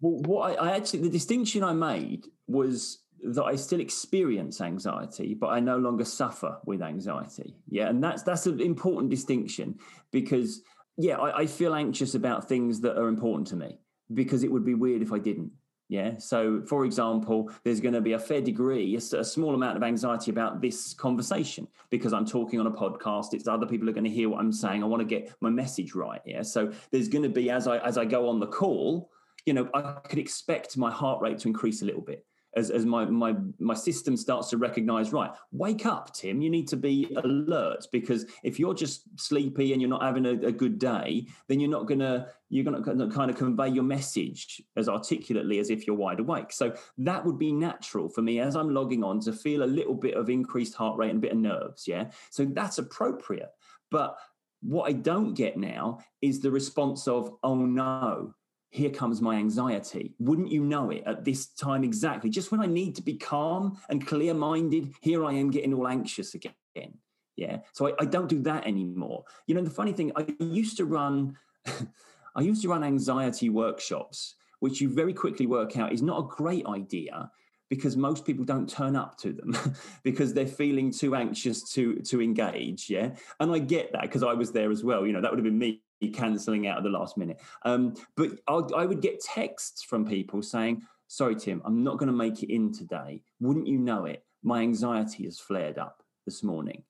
[0.00, 5.34] well, what I, I actually, the distinction I made was that I still experience anxiety,
[5.34, 7.56] but I no longer suffer with anxiety.
[7.68, 9.78] Yeah, and that's that's an important distinction
[10.12, 10.62] because
[10.96, 13.78] yeah, I, I, feel anxious about things that are important to me
[14.14, 15.52] because it would be weird if I didn't.
[15.88, 16.18] Yeah.
[16.18, 19.82] So, for example, there's going to be a fair degree, a, a small amount of
[19.82, 23.32] anxiety about this conversation because I'm talking on a podcast.
[23.32, 24.82] It's other people are going to hear what I'm saying.
[24.82, 26.20] I want to get my message right.
[26.26, 26.42] Yeah.
[26.42, 29.10] So there's going to be as I as I go on the call,
[29.48, 32.84] you know, I could expect my heart rate to increase a little bit as, as
[32.84, 37.16] my, my, my system starts to recognize, right, wake up, Tim, you need to be
[37.24, 41.60] alert because if you're just sleepy and you're not having a, a good day, then
[41.60, 45.70] you're not going to, you're going to kind of convey your message as articulately as
[45.70, 46.52] if you're wide awake.
[46.52, 49.94] So that would be natural for me as I'm logging on to feel a little
[49.94, 51.88] bit of increased heart rate and a bit of nerves.
[51.88, 52.10] Yeah.
[52.30, 53.50] So that's appropriate.
[53.90, 54.18] But
[54.60, 58.34] what I don't get now is the response of, oh no,
[58.70, 60.14] here comes my anxiety.
[60.18, 62.30] Wouldn't you know it at this time exactly?
[62.30, 65.88] Just when I need to be calm and clear minded, here I am getting all
[65.88, 66.52] anxious again.
[67.36, 67.58] Yeah.
[67.72, 69.24] So I, I, don't do that anymore.
[69.46, 71.36] You know, the funny thing, I used to run,
[72.36, 76.26] I used to run anxiety workshops, which you very quickly work out is not a
[76.26, 77.30] great idea
[77.68, 79.56] because most people don't turn up to them
[80.02, 84.32] because they're feeling too anxious to to engage yeah and i get that because i
[84.32, 86.90] was there as well you know that would have been me cancelling out at the
[86.90, 87.40] last minute.
[87.62, 92.06] Um, but I'll, i would get texts from people saying sorry tim i'm not going
[92.06, 93.22] to make it in today.
[93.40, 94.24] Wouldn't you know it?
[94.42, 96.84] My anxiety has flared up this morning.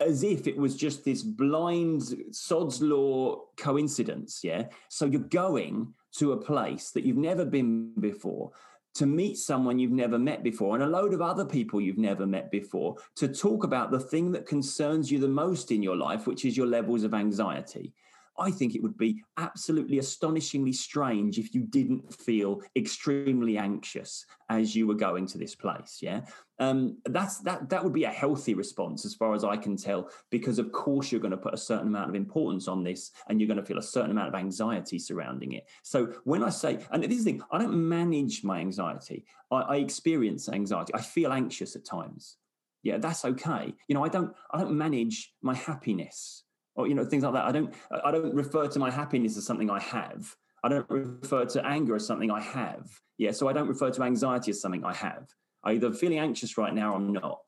[0.00, 4.66] As if it was just this blind sod's law coincidence yeah?
[4.88, 8.52] So you're going to a place that you've never been before
[8.94, 12.26] to meet someone you've never met before and a load of other people you've never
[12.26, 16.26] met before to talk about the thing that concerns you the most in your life
[16.26, 17.94] which is your levels of anxiety
[18.38, 24.74] I think it would be absolutely astonishingly strange if you didn't feel extremely anxious as
[24.74, 25.98] you were going to this place.
[26.00, 26.22] Yeah,
[26.58, 27.68] um, that's that.
[27.68, 31.12] That would be a healthy response, as far as I can tell, because of course
[31.12, 33.66] you're going to put a certain amount of importance on this, and you're going to
[33.66, 35.68] feel a certain amount of anxiety surrounding it.
[35.82, 39.24] So when I say, and this is the thing, I don't manage my anxiety.
[39.50, 40.94] I, I experience anxiety.
[40.94, 42.38] I feel anxious at times.
[42.82, 43.74] Yeah, that's okay.
[43.86, 44.34] You know, I don't.
[44.50, 47.44] I don't manage my happiness or you know things like that.
[47.44, 50.34] I don't I don't refer to my happiness as something I have.
[50.64, 52.88] I don't refer to anger as something I have.
[53.18, 55.26] Yeah, so I don't refer to anxiety as something I have.
[55.64, 57.40] I either feeling anxious right now or I'm not.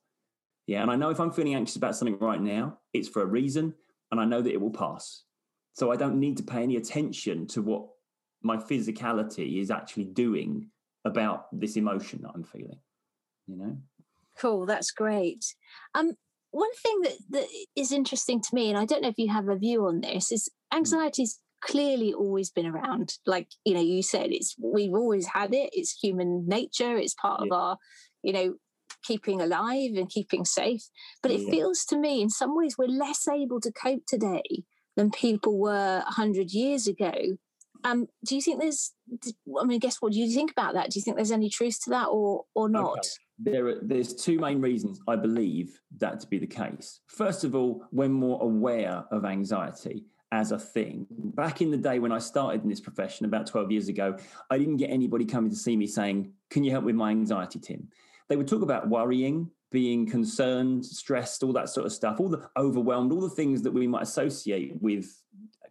[0.67, 3.27] Yeah, and I know if I'm feeling anxious about something right now, it's for a
[3.27, 3.75] reason,
[4.11, 5.25] and I know that it will pass.
[5.75, 7.89] So I don't need to pay any attention to what
[8.43, 10.71] my physicality is actually doing
[11.05, 12.79] about this emotion that I'm feeling.
[13.47, 13.77] You know.
[14.39, 15.45] Cool, that's great.
[15.95, 16.13] Um,
[16.55, 19.49] one thing that, that is interesting to me, and I don't know if you have
[19.49, 20.79] a view on this, is hmm.
[20.79, 23.15] anxiety's clearly always been around.
[23.27, 27.41] Like, you know, you said it's we've always had it, it's human nature, it's part
[27.41, 27.47] yeah.
[27.47, 27.77] of our,
[28.23, 28.55] you know,
[29.03, 30.83] keeping alive and keeping safe.
[31.23, 31.51] But it yeah.
[31.51, 34.63] feels to me in some ways we're less able to cope today
[34.97, 37.13] than people were 100 years ago.
[37.85, 38.93] Um, do you think there's,
[39.61, 40.13] I mean, guess what?
[40.13, 40.91] Do you think about that?
[40.91, 42.99] Do you think there's any truth to that or, or not?
[42.99, 47.01] Okay there are, there's two main reasons I believe that to be the case.
[47.07, 51.07] First of all, we're more aware of anxiety as a thing.
[51.11, 54.17] Back in the day when I started in this profession about 12 years ago,
[54.51, 57.59] I didn't get anybody coming to see me saying, Can you help with my anxiety,
[57.59, 57.89] Tim?
[58.29, 62.49] They would talk about worrying, being concerned, stressed, all that sort of stuff, all the
[62.57, 65.07] overwhelmed, all the things that we might associate with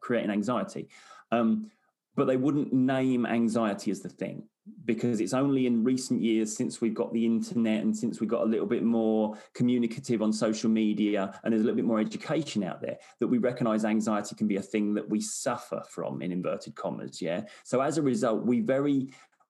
[0.02, 0.90] creating anxiety.
[1.32, 1.72] Um,
[2.16, 4.44] but they wouldn't name anxiety as the thing
[4.86, 8.44] because it's only in recent years since we've got the internet and since we've got
[8.44, 12.64] a little bit more communicative on social media and there's a little bit more education
[12.64, 16.32] out there that we recognize anxiety can be a thing that we suffer from in
[16.32, 17.42] inverted commas yeah?
[17.64, 19.10] So as a result we very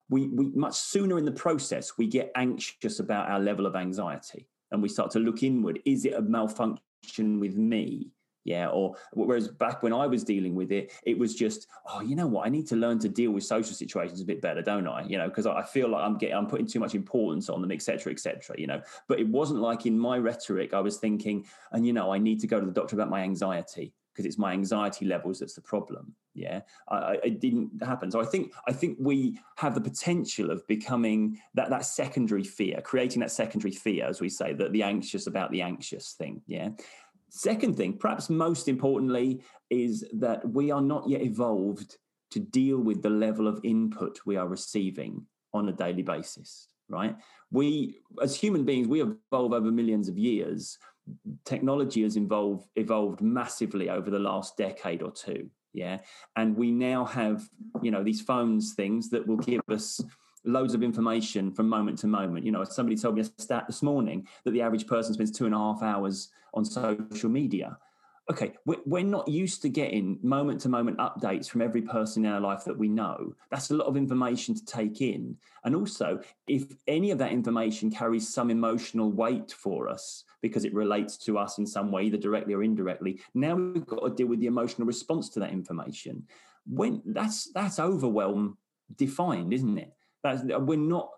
[0.09, 4.47] we, we much sooner in the process we get anxious about our level of anxiety
[4.73, 5.79] and we start to look inward.
[5.85, 8.09] Is it a malfunction with me
[8.43, 12.15] yeah or whereas back when i was dealing with it it was just oh you
[12.15, 12.45] know what?
[12.45, 15.03] I need to learn to deal with social situations a bit better don't i?
[15.03, 17.71] You know because i feel like i'm getting i'm putting too much importance on them
[17.71, 18.81] etc etc you know?
[19.07, 22.39] But it wasn't like in my rhetoric i was thinking and you know i need
[22.41, 25.61] to go to the doctor about my anxiety because it's my anxiety levels that's the
[25.61, 26.13] problem.
[26.35, 26.61] Yeah?
[26.87, 28.11] I, it didn't happen.
[28.11, 32.81] So i think i think we have the potential of becoming that that secondary fear
[32.81, 36.69] creating that secondary fear as we say that the anxious about the anxious thing yeah
[37.35, 39.41] Second thing, perhaps most importantly,
[39.71, 41.97] is that we are not yet evolved
[42.29, 47.15] to deal with the level of input we are receiving on a daily basis, right?
[47.51, 50.77] We, as human beings, we evolve over millions of years.
[51.43, 56.01] Technology has evolved, evolved massively over the last decade or two, yeah?
[56.35, 57.49] And we now have,
[57.81, 60.01] you know, these phones things that will give us
[60.45, 62.45] loads of information from moment to moment.
[62.45, 65.45] You know, somebody told me a stat this morning that the average person spends two
[65.45, 67.77] and a half hours on social media.
[68.31, 72.39] Okay, we're not used to getting moment to moment updates from every person in our
[72.39, 73.35] life that we know.
[73.51, 75.35] That's a lot of information to take in.
[75.65, 80.73] And also, if any of that information carries some emotional weight for us because it
[80.73, 84.27] relates to us in some way, either directly or indirectly, now we've got to deal
[84.27, 86.25] with the emotional response to that information.
[86.65, 88.57] When that's that's overwhelm
[88.95, 89.91] defined, isn't it?
[90.23, 91.09] That's we're not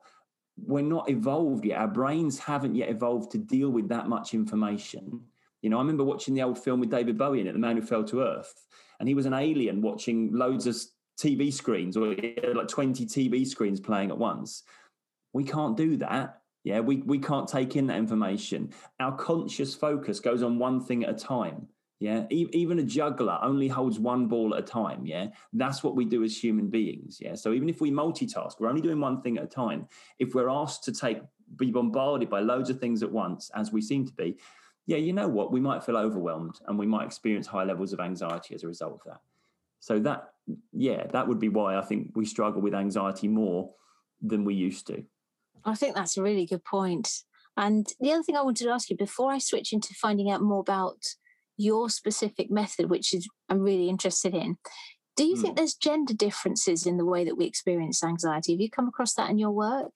[0.57, 1.79] we're not evolved yet.
[1.79, 5.21] Our brains haven't yet evolved to deal with that much information.
[5.61, 7.75] You know, I remember watching the old film with David Bowie in it, The Man
[7.75, 8.53] Who Fell to Earth,
[8.99, 10.75] and he was an alien watching loads of
[11.19, 12.09] TV screens or
[12.53, 14.63] like 20 TV screens playing at once.
[15.33, 16.41] We can't do that.
[16.63, 18.73] Yeah, we, we can't take in that information.
[18.99, 21.67] Our conscious focus goes on one thing at a time.
[21.99, 25.05] Yeah, even a juggler only holds one ball at a time.
[25.05, 27.19] Yeah, that's what we do as human beings.
[27.21, 29.87] Yeah, so even if we multitask, we're only doing one thing at a time.
[30.19, 31.21] If we're asked to take
[31.57, 34.37] be bombarded by loads of things at once, as we seem to be,
[34.87, 35.51] yeah, you know what?
[35.51, 38.93] We might feel overwhelmed and we might experience high levels of anxiety as a result
[38.93, 39.21] of that.
[39.79, 40.33] So that,
[40.73, 43.73] yeah, that would be why I think we struggle with anxiety more
[44.21, 45.03] than we used to.
[45.63, 47.23] I think that's a really good point.
[47.57, 50.41] And the other thing I wanted to ask you before I switch into finding out
[50.41, 51.15] more about
[51.57, 54.57] your specific method, which is I'm really interested in.
[55.15, 55.41] Do you mm.
[55.41, 58.53] think there's gender differences in the way that we experience anxiety?
[58.53, 59.91] Have you come across that in your work?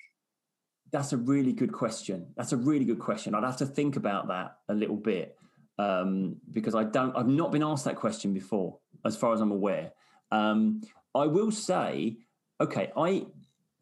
[0.92, 2.28] that's a really good question.
[2.36, 3.36] That's a really good question.
[3.36, 5.38] I'd have to think about that a little bit
[5.78, 7.16] um, because I don't.
[7.16, 9.92] I've not been asked that question before, as far as I'm aware.
[10.32, 10.82] Um,
[11.16, 12.18] I will say,
[12.60, 13.26] okay, I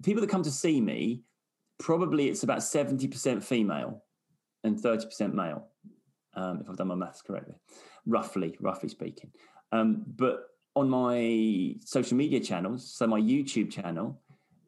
[0.03, 1.23] people that come to see me,
[1.79, 4.03] probably it's about seventy percent female
[4.63, 5.67] and thirty percent male,
[6.37, 7.55] um, if I've done my maths correctly,
[8.05, 9.31] roughly, roughly speaking.
[9.71, 14.21] Um, but on my social media channels, so my YouTube channel,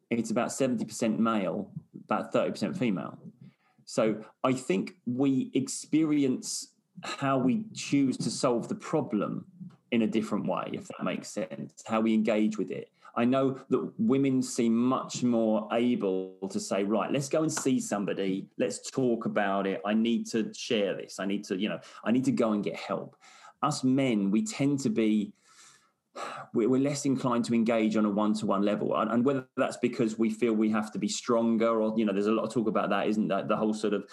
[0.09, 1.71] it's about 70% male,
[2.05, 3.17] about 30% female.
[3.85, 9.45] So I think we experience how we choose to solve the problem
[9.91, 12.89] in a different way, if that makes sense, how we engage with it.
[13.15, 17.79] I know that women seem much more able to say, right, let's go and see
[17.79, 19.81] somebody, let's talk about it.
[19.85, 21.19] I need to share this.
[21.19, 23.15] I need to, you know, I need to go and get help.
[23.61, 25.33] Us men, we tend to be
[26.53, 30.53] we're less inclined to engage on a one-to-one level and whether that's because we feel
[30.53, 33.07] we have to be stronger or you know there's a lot of talk about that
[33.07, 34.03] isn't that the whole sort of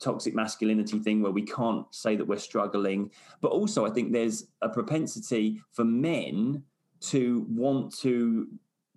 [0.00, 4.48] toxic masculinity thing where we can't say that we're struggling but also i think there's
[4.62, 6.62] a propensity for men
[7.00, 8.48] to want to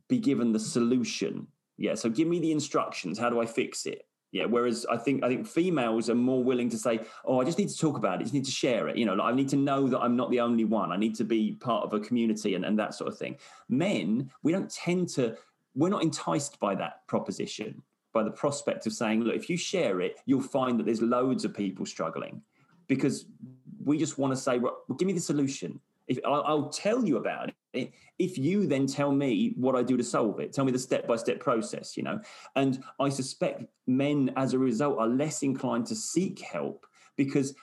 [0.07, 1.47] be given the solution
[1.77, 4.45] yeah so give me the instructions how do i fix it yeah.
[4.45, 7.69] Whereas I think I think females are more willing to say, "Oh, I just need
[7.69, 8.19] to talk about it.
[8.19, 10.15] I just need to share it." You know, like, I need to know that I'm
[10.15, 10.91] not the only one.
[10.91, 13.37] I need to be part of a community and, and that sort of thing.
[13.67, 15.37] Men, we don't tend to.
[15.75, 17.81] We're not enticed by that proposition,
[18.13, 21.43] by the prospect of saying, "Look, if you share it, you'll find that there's loads
[21.43, 22.41] of people struggling,"
[22.87, 23.25] because
[23.83, 27.17] we just want to say, "Well, give me the solution." If I'll, I'll tell you
[27.17, 30.71] about it, if you then tell me what I do to solve it, tell me
[30.71, 32.19] the step by step process, you know.
[32.55, 36.85] And I suspect men, as a result, are less inclined to seek help
[37.17, 37.55] because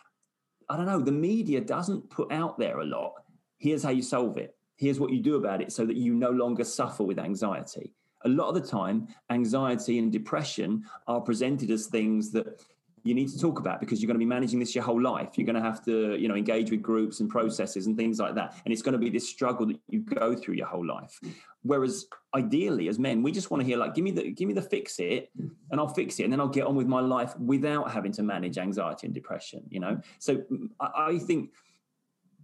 [0.68, 3.12] I don't know, the media doesn't put out there a lot.
[3.58, 4.54] Here's how you solve it.
[4.76, 7.94] Here's what you do about it so that you no longer suffer with anxiety.
[8.24, 12.60] A lot of the time, anxiety and depression are presented as things that
[13.04, 15.30] you need to talk about because you're going to be managing this your whole life.
[15.36, 18.34] You're going to have to, you know, engage with groups and processes and things like
[18.34, 18.54] that.
[18.64, 21.18] And it's going to be this struggle that you go through your whole life.
[21.24, 21.34] Mm.
[21.62, 24.54] Whereas ideally as men, we just want to hear like, give me the give me
[24.54, 25.50] the fix it mm.
[25.70, 26.24] and I'll fix it.
[26.24, 29.62] And then I'll get on with my life without having to manage anxiety and depression,
[29.68, 30.00] you know?
[30.18, 31.50] So mm, I, I think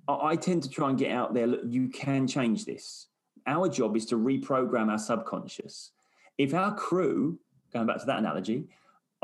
[0.09, 3.09] I tend to try and get out there, look, you can change this.
[3.47, 5.93] Our job is to reprogram our subconscious.
[6.37, 7.39] If our crew,
[7.73, 8.69] going back to that analogy,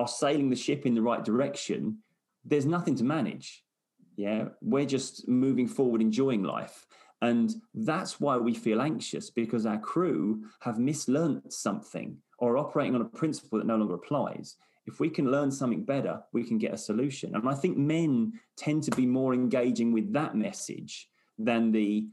[0.01, 1.99] are sailing the ship in the right direction,
[2.45, 3.63] there's nothing to manage.
[4.17, 6.87] Yeah, we're just moving forward, enjoying life.
[7.23, 13.03] And that's why we feel anxious because our crew have mislearned something or operating on
[13.03, 14.57] a principle that no longer applies.
[14.87, 17.35] If we can learn something better, we can get a solution.
[17.35, 22.09] And I think men tend to be more engaging with that message than the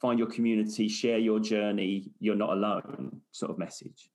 [0.00, 4.10] find your community, share your journey, you're not alone sort of message.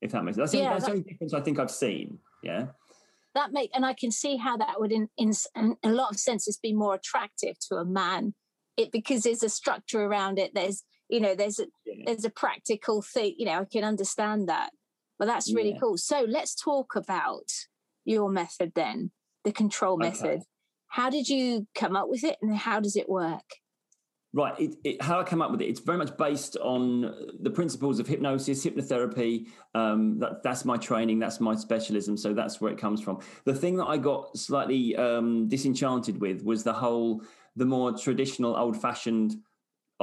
[0.00, 0.50] If that makes sense.
[0.50, 2.18] That's, yeah, that's the only difference I think I've seen.
[2.42, 2.66] Yeah.
[3.34, 6.18] That make and I can see how that would, in, in, in a lot of
[6.18, 8.34] senses, be more attractive to a man.
[8.76, 10.54] It because there's a structure around it.
[10.54, 12.04] There's you know there's a yeah.
[12.06, 13.34] there's a practical thing.
[13.38, 14.70] You know I can understand that.
[15.18, 15.78] But that's really yeah.
[15.80, 15.96] cool.
[15.96, 17.50] So let's talk about
[18.04, 19.12] your method then,
[19.44, 20.42] the control method.
[20.88, 23.44] How did you come up with it, and how does it work?
[24.36, 24.60] Right.
[24.60, 27.98] It, it, how I come up with it, it's very much based on the principles
[27.98, 29.46] of hypnosis, hypnotherapy.
[29.74, 32.18] Um, that, that's my training, that's my specialism.
[32.18, 33.20] So that's where it comes from.
[33.46, 37.22] The thing that I got slightly um, disenchanted with was the whole,
[37.56, 39.36] the more traditional, old fashioned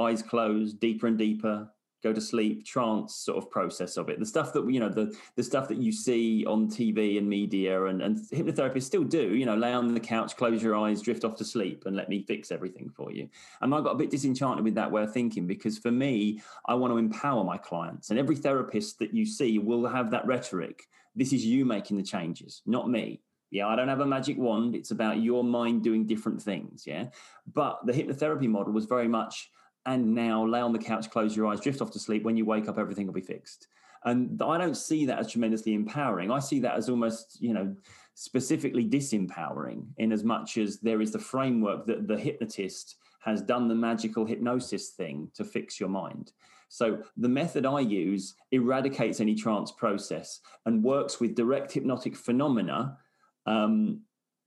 [0.00, 1.70] eyes closed, deeper and deeper,
[2.04, 5.16] go to sleep trance sort of process of it the stuff that you know the
[5.36, 9.46] the stuff that you see on tv and media and, and hypnotherapists still do you
[9.46, 12.22] know lay on the couch close your eyes drift off to sleep and let me
[12.22, 13.26] fix everything for you
[13.62, 16.74] and i got a bit disenchanted with that way of thinking because for me i
[16.74, 20.82] want to empower my clients and every therapist that you see will have that rhetoric
[21.16, 23.18] this is you making the changes not me
[23.50, 24.74] yeah, I don't have a magic wand.
[24.74, 26.88] It's about your mind doing different things.
[26.88, 27.10] Yeah.
[27.52, 29.48] But the hypnotherapy model was very much
[29.86, 32.22] and now lay on the couch, close your eyes, drift off to sleep.
[32.22, 33.68] When you wake up, everything will be fixed.
[34.04, 36.30] And I don't see that as tremendously empowering.
[36.30, 37.74] I see that as almost, you know,
[38.14, 43.68] specifically disempowering in as much as there is the framework that the hypnotist has done
[43.68, 46.32] the magical hypnosis thing to fix your mind.
[46.68, 52.98] So the method I use eradicates any trance process and works with direct hypnotic phenomena
[53.46, 54.00] um,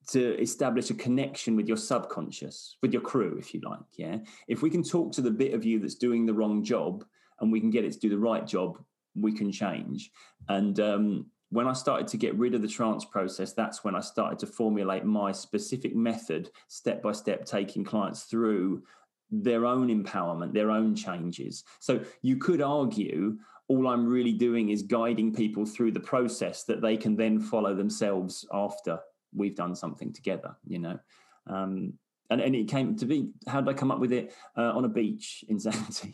[0.08, 3.80] to establish a connection with your subconscious, with your crew, if you like.
[3.97, 4.18] Yeah.
[4.47, 7.03] If we can talk to the bit of you that's doing the wrong job
[7.39, 8.80] and we can get it to do the right job,
[9.16, 10.12] we can change.
[10.47, 13.99] And um, when I started to get rid of the trance process, that's when I
[13.99, 18.84] started to formulate my specific method, step by step, taking clients through
[19.30, 21.64] their own empowerment, their own changes.
[21.80, 23.38] So you could argue
[23.68, 27.76] all I'm really doing is guiding people through the process that they can then follow
[27.76, 28.99] themselves after
[29.34, 30.99] we've done something together, you know.
[31.47, 31.93] Um,
[32.30, 34.86] and, and it came to be how did I come up with it uh, on
[34.86, 36.13] a beach in Zante?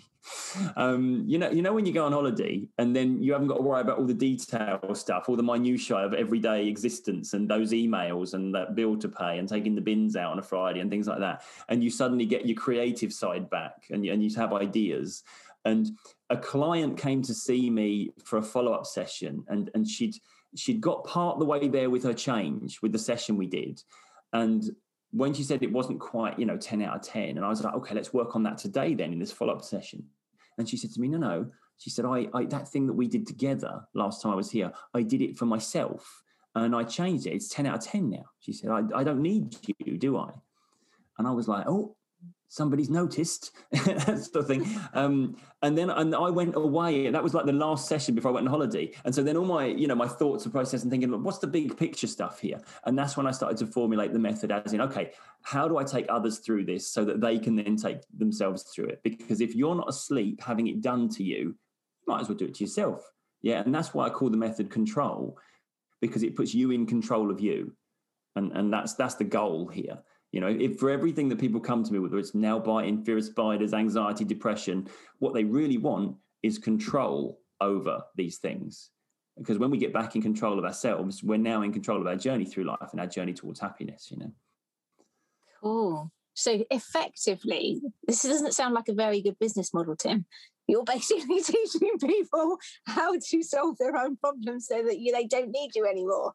[0.78, 3.57] um, you know, you know when you go on holiday and then you haven't got
[3.57, 7.72] to worry about all the detail stuff, all the minutiae of everyday existence, and those
[7.72, 10.89] emails and that bill to pay, and taking the bins out on a Friday and
[10.89, 14.53] things like that, and you suddenly get your creative side back, and and you have
[14.53, 15.24] ideas.
[15.66, 15.91] And
[16.30, 20.16] a client came to see me for a follow up session, and and she'd
[20.56, 23.82] she'd got part the way there with her change with the session we did,
[24.32, 24.64] and
[25.12, 27.64] when she said it wasn't quite, you know, 10 out of 10, and I was
[27.64, 30.04] like, okay, let's work on that today then in this follow up session.
[30.58, 31.51] And she said to me, no, no.
[31.78, 34.72] She said, I, I, that thing that we did together last time I was here,
[34.93, 36.24] I did it for myself
[36.56, 37.34] and I changed it.
[37.34, 38.26] It's 10 out of 10 now.
[38.39, 40.32] She said, I, I don't need you, do I?
[41.18, 41.95] And I was like, oh,
[42.54, 44.64] somebody's noticed that sort of thing.
[44.93, 47.10] Um, and then and i went away.
[47.10, 48.91] That was like the last session before i went on holiday.
[49.06, 51.47] And so then all my you know my thoughts and process and thinking what's the
[51.47, 52.62] big picture stuff here?
[52.86, 55.84] And that's when i started to formulate the method as in okay how do i
[55.84, 59.01] take others through this so that they can then take themselves through it?
[59.04, 62.45] Because if you're not asleep having it done to you you might as well do
[62.45, 63.01] it to yourself.
[63.41, 65.39] Yeah and that's why i call the method control
[66.01, 67.76] because it puts you in control of you.
[68.36, 69.97] And and that's that's the goal here
[70.34, 73.20] you know, if for everything that people come to me, whether it's nail biting, fear
[73.20, 74.88] of spiders, anxiety, depression,
[75.20, 78.90] what they really want is control over these things.
[79.38, 82.16] Because when we get back in control of ourselves, we're now in control of our
[82.16, 84.32] journey through life and our journey towards happiness, you know.
[85.62, 86.12] Cool.
[86.34, 90.26] So effectively, this doesn't sound like a very good business model, Tim.
[90.68, 92.58] You're basically teaching people
[92.88, 96.34] how to solve their own problems so that you, they don't need you anymore.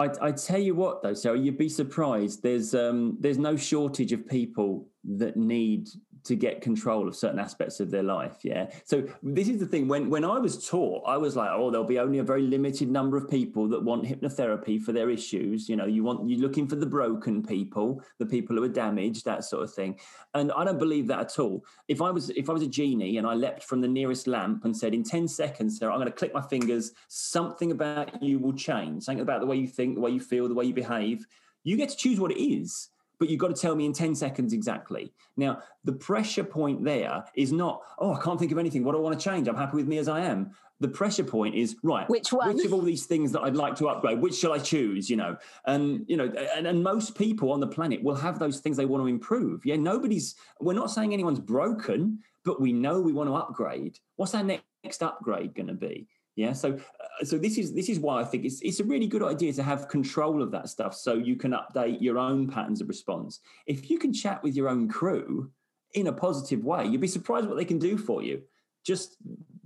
[0.00, 2.42] I, I tell you what, though, Sarah, you'd be surprised.
[2.42, 5.88] There's um, there's no shortage of people that need
[6.24, 8.38] to get control of certain aspects of their life.
[8.42, 8.70] Yeah.
[8.84, 9.88] So this is the thing.
[9.88, 12.90] When when I was taught, I was like, oh, there'll be only a very limited
[12.90, 15.68] number of people that want hypnotherapy for their issues.
[15.68, 19.24] You know, you want you're looking for the broken people, the people who are damaged,
[19.24, 19.98] that sort of thing.
[20.34, 21.64] And I don't believe that at all.
[21.88, 24.64] If I was if I was a genie and I leapt from the nearest lamp
[24.64, 28.38] and said, in 10 seconds, Sarah, I'm going to click my fingers, something about you
[28.38, 30.74] will change, something about the way you think, the way you feel, the way you
[30.74, 31.26] behave.
[31.62, 32.88] You get to choose what it is
[33.20, 35.12] but you've got to tell me in 10 seconds exactly.
[35.36, 38.82] Now, the pressure point there is not, oh, I can't think of anything.
[38.82, 39.46] What do I want to change?
[39.46, 40.50] I'm happy with me as I am.
[40.80, 42.56] The pressure point is, right, which one?
[42.56, 45.10] Which of all these things that I'd like to upgrade, which shall I choose?
[45.10, 48.60] You know, and, you know, and, and most people on the planet will have those
[48.60, 49.66] things they want to improve.
[49.66, 53.98] Yeah, nobody's, we're not saying anyone's broken, but we know we want to upgrade.
[54.16, 56.08] What's our next upgrade going to be?
[56.36, 59.06] Yeah, so uh, so this is this is why I think it's it's a really
[59.06, 62.80] good idea to have control of that stuff, so you can update your own patterns
[62.80, 63.40] of response.
[63.66, 65.50] If you can chat with your own crew
[65.94, 68.42] in a positive way, you'd be surprised what they can do for you
[68.84, 69.16] just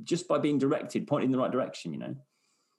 [0.03, 1.93] just by being directed, pointing in the right direction.
[1.93, 2.17] You know.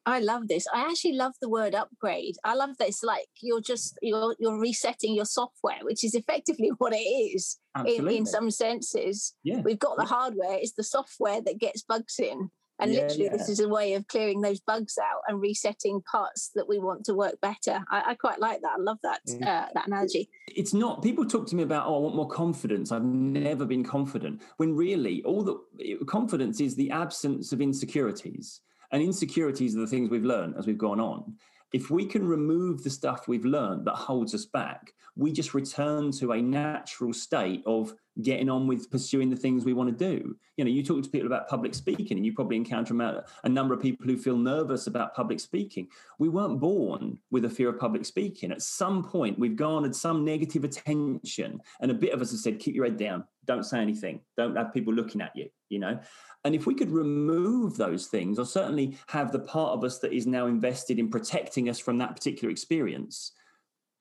[0.08, 0.68] I love this.
[0.72, 2.36] I actually love the word upgrade.
[2.44, 3.02] I love this.
[3.02, 8.08] like you're just you're you're resetting your software, which is effectively what it is in,
[8.08, 9.34] in, some senses.
[9.44, 9.62] Yeah.
[9.62, 12.52] We've got the hardware, it's the software that gets bugs in.
[12.80, 13.38] And yeah, literally, yeah.
[13.38, 17.05] this is a way of clearing those bugs out and resetting parts that we want
[17.05, 17.80] to work better.
[17.89, 18.73] I, I quite like that.
[18.78, 19.41] I love that mm.
[19.41, 20.30] uh, that analogy.
[20.47, 22.91] It's not people talk to me about, oh, I want more confidence.
[22.91, 24.41] I've never been confident.
[24.57, 28.61] When really, all the confidence is the absence of insecurities,
[28.91, 31.36] and insecurities are the things we've learned as we've gone on.
[31.73, 36.11] If we can remove the stuff we've learned that holds us back, we just return
[36.13, 40.36] to a natural state of getting on with pursuing the things we want to do.
[40.55, 42.95] You know, you talk to people about public speaking, and you probably encounter
[43.43, 45.88] a number of people who feel nervous about public speaking.
[46.18, 48.51] We weren't born with a fear of public speaking.
[48.51, 52.59] At some point, we've garnered some negative attention, and a bit of us have said,
[52.59, 53.26] "Keep your head down.
[53.45, 54.22] Don't say anything.
[54.38, 55.99] Don't have people looking at you." You know,
[56.45, 60.13] and if we could remove those things, or certainly have the part of us that
[60.13, 63.34] is now invested in protecting us from that particular experience,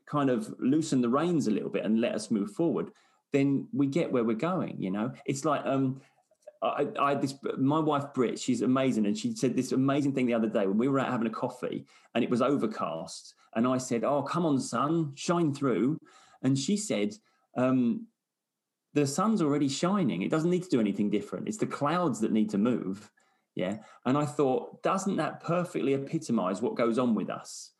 [0.07, 2.93] kind of loosen the reins a little bit and let us move forward
[3.35, 4.77] then we get where we're going.
[4.79, 6.01] You know, it's like um,
[6.63, 10.35] I, I this my wife Brit, she's amazing, and she said this amazing thing the
[10.35, 13.79] other day when we were out having a coffee and it was overcast, and I
[13.79, 15.99] said, "Oh, come on, sun, shine through,"
[16.43, 17.15] and she said.
[17.57, 18.09] Um,
[18.95, 20.23] the sun's already shining.
[20.23, 21.49] It doesn't need to do anything different.
[21.49, 23.11] It's the clouds that need to move.
[23.57, 23.79] Yeah.
[24.07, 27.73] And I thought, doesn't that perfectly epitomize what goes on with us?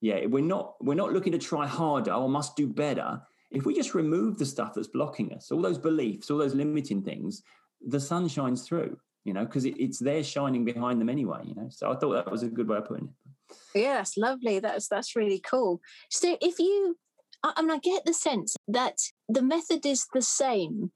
[0.00, 0.26] Yeah.
[0.26, 3.94] We're not, we're not looking to try harder or must do better if we just
[3.94, 7.42] remove the stuff that's blocking us, all those beliefs, all those limiting things,
[7.86, 11.54] the sun shines through, you know, because it, it's there shining behind them anyway, you
[11.54, 11.68] know.
[11.70, 13.56] So I thought that was a good way of putting it.
[13.74, 14.58] Yeah, that's lovely.
[14.58, 15.80] That's that's really cool.
[16.10, 16.96] So if you
[17.44, 20.90] I mean, I get the sense that the method is the same,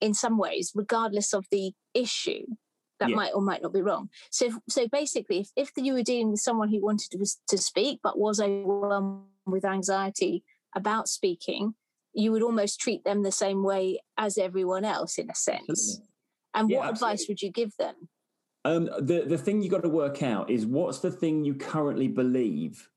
[0.00, 2.46] in some ways, regardless of the issue.
[3.00, 3.16] That yeah.
[3.16, 4.10] might or might not be wrong.
[4.32, 8.00] So, so basically, if, if you were dealing with someone who wanted to, to speak
[8.02, 10.42] but was overwhelmed with anxiety
[10.74, 11.74] about speaking,
[12.12, 16.00] you would almost treat them the same way as everyone else, in a sense.
[16.54, 17.12] And yeah, what absolutely.
[17.12, 17.94] advice would you give them?
[18.64, 22.08] Um, the the thing you got to work out is what's the thing you currently
[22.08, 22.88] believe,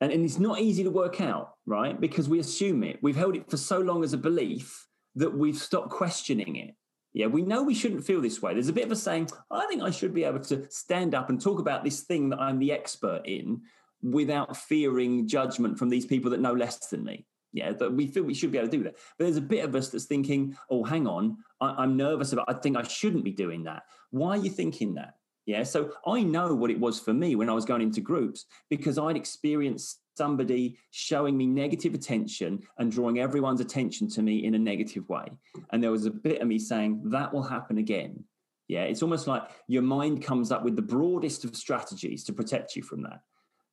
[0.00, 2.00] and and it's not easy to work out, right?
[2.00, 2.98] Because we assume it.
[3.02, 6.74] We've held it for so long as a belief that we've stopped questioning it.
[7.12, 8.54] Yeah, we know we shouldn't feel this way.
[8.54, 11.28] There's a bit of a saying, I think I should be able to stand up
[11.28, 13.62] and talk about this thing that I'm the expert in
[14.02, 17.26] without fearing judgment from these people that know less than me.
[17.52, 18.96] Yeah, that we feel we should be able to do that.
[19.18, 22.44] But there's a bit of us that's thinking, oh, hang on, I, am nervous about,
[22.48, 23.82] I think I shouldn't be doing that.
[24.10, 25.14] Why are you thinking that?
[25.46, 28.46] Yeah, so I know what it was for me when I was going into groups
[28.68, 34.54] because I'd experienced somebody showing me negative attention and drawing everyone's attention to me in
[34.54, 35.24] a negative way.
[35.72, 38.22] And there was a bit of me saying, that will happen again.
[38.68, 42.76] Yeah, it's almost like your mind comes up with the broadest of strategies to protect
[42.76, 43.20] you from that.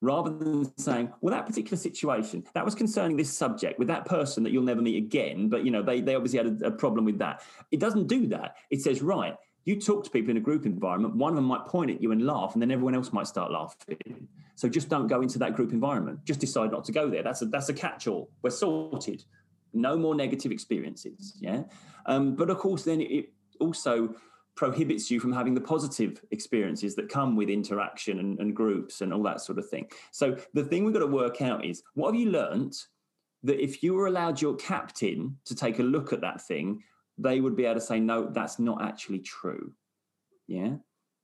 [0.02, 4.44] Rather than saying, well, that particular situation, that was concerning this subject with that person
[4.44, 7.04] that you'll never meet again, but you know, they, they obviously had a, a problem
[7.04, 7.42] with that.
[7.72, 8.58] It doesn't do that.
[8.70, 9.36] It says, right,
[9.66, 12.12] you talk to people in a group environment, one of them might point at you
[12.12, 14.28] and laugh, and then everyone else might start laughing.
[14.56, 16.24] So just don't go into that group environment.
[16.26, 17.22] Just decide not to go there.
[17.22, 18.30] That's a that's a catch-all.
[18.42, 19.24] We're sorted.
[19.74, 21.38] No more negative experiences.
[21.40, 21.64] Yeah.
[22.06, 24.16] Um, but of course, then it also
[24.58, 29.14] prohibits you from having the positive experiences that come with interaction and, and groups and
[29.14, 29.88] all that sort of thing.
[30.12, 32.76] So the thing we've got to work out is what have you learned
[33.44, 36.84] that if you were allowed your captain to take a look at that thing,
[37.18, 39.72] they would be able to say, no, that's not actually true.
[40.48, 40.76] Yeah.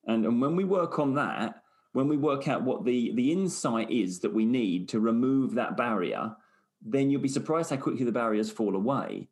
[0.06, 1.64] And, and when we work on that,
[1.94, 5.78] when we work out what the, the insight is that we need to remove that
[5.78, 6.36] barrier,
[6.82, 9.28] then you'll be surprised how quickly the barriers fall away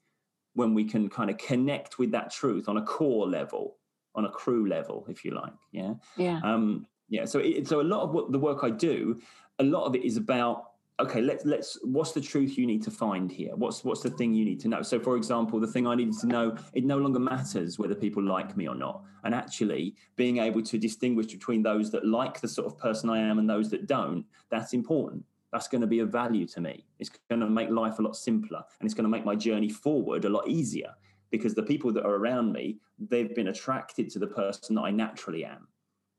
[0.54, 3.78] when we can kind of connect with that truth on a core level,
[4.16, 5.54] on a crew level, if you like.
[5.72, 5.94] Yeah.
[6.18, 6.40] Yeah.
[6.44, 7.26] Um, yeah.
[7.26, 9.20] So, it, so a lot of what the work I do,
[9.60, 12.92] a lot of it is about okay let's let's what's the truth you need to
[12.92, 15.88] find here what's what's the thing you need to know so for example the thing
[15.88, 19.34] i needed to know it no longer matters whether people like me or not and
[19.34, 23.40] actually being able to distinguish between those that like the sort of person i am
[23.40, 27.10] and those that don't that's important that's going to be of value to me it's
[27.30, 30.26] going to make life a lot simpler and it's going to make my journey forward
[30.26, 30.94] a lot easier
[31.32, 32.78] because the people that are around me
[33.10, 35.68] they've been attracted to the person that i naturally am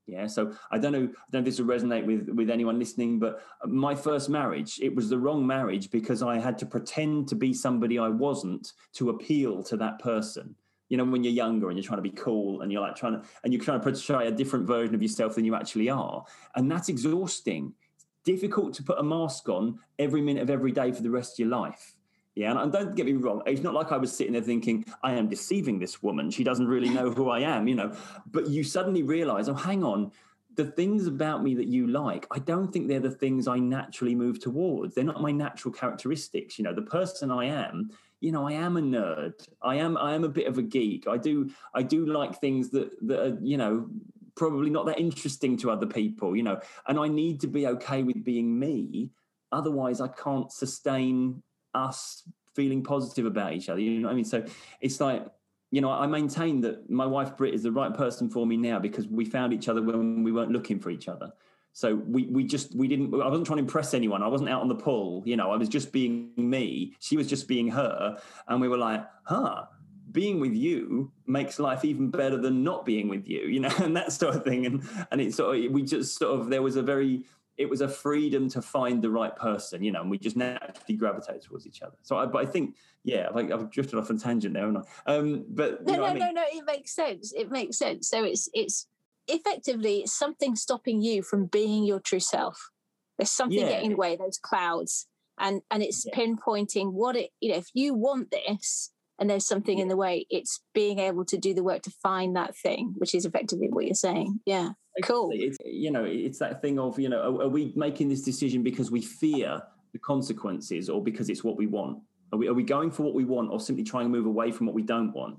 [0.07, 2.79] yeah, so I don't know, I don't know if this will resonate with with anyone
[2.79, 7.29] listening, but my first marriage, it was the wrong marriage because I had to pretend
[7.29, 10.57] to be somebody I wasn't to appeal to that person.
[10.89, 13.13] You know, when you're younger and you're trying to be cool and you're like trying
[13.13, 16.25] to and you're trying to portray a different version of yourself than you actually are,
[16.57, 17.73] and that's exhausting.
[17.95, 21.35] It's difficult to put a mask on every minute of every day for the rest
[21.35, 21.95] of your life.
[22.35, 23.43] Yeah, and don't get me wrong.
[23.45, 26.31] It's not like I was sitting there thinking, I am deceiving this woman.
[26.31, 27.95] She doesn't really know who I am, you know.
[28.31, 30.13] But you suddenly realize, oh, hang on,
[30.55, 34.15] the things about me that you like, I don't think they're the things I naturally
[34.15, 34.95] move towards.
[34.95, 36.59] They're not my natural characteristics.
[36.59, 39.47] You know, the person I am, you know, I am a nerd.
[39.63, 41.07] I am I am a bit of a geek.
[41.09, 43.89] I do I do like things that that are, you know,
[44.35, 48.03] probably not that interesting to other people, you know, and I need to be okay
[48.03, 49.11] with being me.
[49.51, 51.43] Otherwise I can't sustain
[51.75, 52.23] us
[52.55, 53.81] feeling positive about each other.
[53.81, 54.25] You know what I mean?
[54.25, 54.45] So
[54.81, 55.27] it's like,
[55.71, 58.79] you know, I maintain that my wife Brit is the right person for me now
[58.79, 61.33] because we found each other when we weren't looking for each other.
[61.73, 63.15] So we we just we didn't.
[63.15, 64.23] I wasn't trying to impress anyone.
[64.23, 65.23] I wasn't out on the pull.
[65.25, 66.95] You know, I was just being me.
[67.01, 68.19] She was just being her,
[68.49, 69.65] and we were like, huh.
[70.11, 73.97] Being with you makes life even better than not being with you, you know, and
[73.97, 74.67] that sort of thing.
[74.67, 77.25] And and it sort of we just sort of there was a very
[77.59, 80.97] it was a freedom to find the right person, you know, and we just naturally
[80.97, 81.97] gravitated towards each other.
[82.03, 85.15] So, I, but I think, yeah, like I've drifted off on tangent there, haven't I?
[85.15, 86.21] Um, but no, no, I mean?
[86.21, 87.33] no, no, it makes sense.
[87.37, 88.09] It makes sense.
[88.09, 88.87] So it's it's
[89.29, 92.71] effectively it's something stopping you from being your true self.
[93.19, 93.69] There's something yeah.
[93.69, 94.17] getting in the way.
[94.17, 95.07] Those clouds,
[95.39, 96.15] and and it's yeah.
[96.15, 97.31] pinpointing what it.
[97.41, 99.83] You know, if you want this, and there's something yeah.
[99.83, 103.15] in the way, it's being able to do the work to find that thing, which
[103.15, 104.41] is effectively what you're saying.
[104.47, 104.71] Yeah
[105.03, 105.31] cool.
[105.33, 108.63] It's, you know, it's that thing of, you know, are, are, we making this decision
[108.63, 109.63] because we fear
[109.93, 111.99] the consequences or because it's what we want?
[112.33, 114.51] Are we, are we going for what we want or simply trying to move away
[114.53, 115.39] from what we don't want?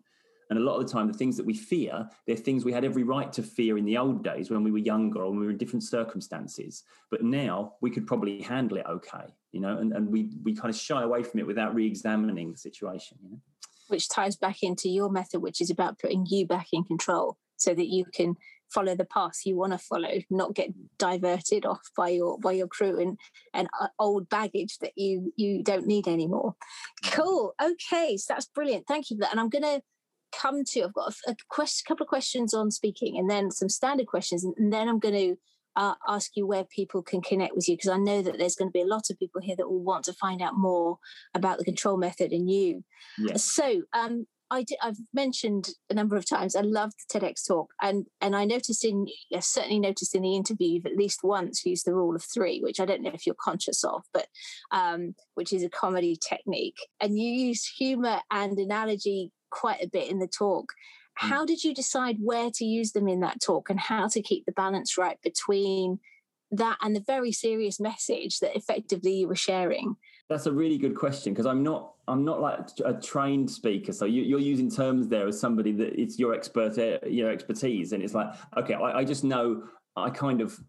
[0.49, 2.85] And a lot of the time, the things that we fear, they're things we had
[2.85, 5.45] every right to fear in the old days when we were younger or when we
[5.45, 6.83] were in different circumstances.
[7.09, 10.69] But now we could probably handle it okay, you know, and, and we, we kind
[10.69, 13.39] of shy away from it without re examining the situation, you know.
[13.87, 17.73] Which ties back into your method, which is about putting you back in control so
[17.73, 18.35] that you can
[18.73, 22.67] follow the path you want to follow, not get diverted off by your by your
[22.67, 23.17] crew and
[23.53, 26.55] and uh, old baggage that you you don't need anymore.
[27.05, 27.53] Cool.
[27.61, 28.85] Okay, so that's brilliant.
[28.87, 29.31] Thank you for that.
[29.31, 29.81] And I'm gonna
[30.33, 33.69] come to, I've got a, a question, couple of questions on speaking and then some
[33.69, 34.43] standard questions.
[34.43, 35.35] And, and then I'm going to
[35.75, 38.69] uh, ask you where people can connect with you because I know that there's going
[38.69, 40.97] to be a lot of people here that will want to find out more
[41.33, 42.83] about the control method and you.
[43.17, 43.43] Yes.
[43.43, 47.73] So, um, I did, I've mentioned a number of times I loved the TEDx talk,
[47.81, 51.65] and and I noticed in I certainly noticed in the interview you've at least once
[51.65, 54.27] used the rule of three, which I don't know if you're conscious of, but
[54.71, 60.09] um, which is a comedy technique, and you use humour and analogy quite a bit
[60.09, 60.73] in the talk.
[61.17, 61.29] Hmm.
[61.29, 64.45] How did you decide where to use them in that talk, and how to keep
[64.45, 65.99] the balance right between
[66.51, 69.95] that and the very serious message that effectively you were sharing?
[70.29, 73.93] That's a really good question because I'm not I'm not like a trained speaker.
[73.93, 77.93] So you, are using terms there as somebody that it's your expert eh, your expertise,
[77.93, 79.63] and it's like okay, I, I just know
[79.95, 80.59] I kind of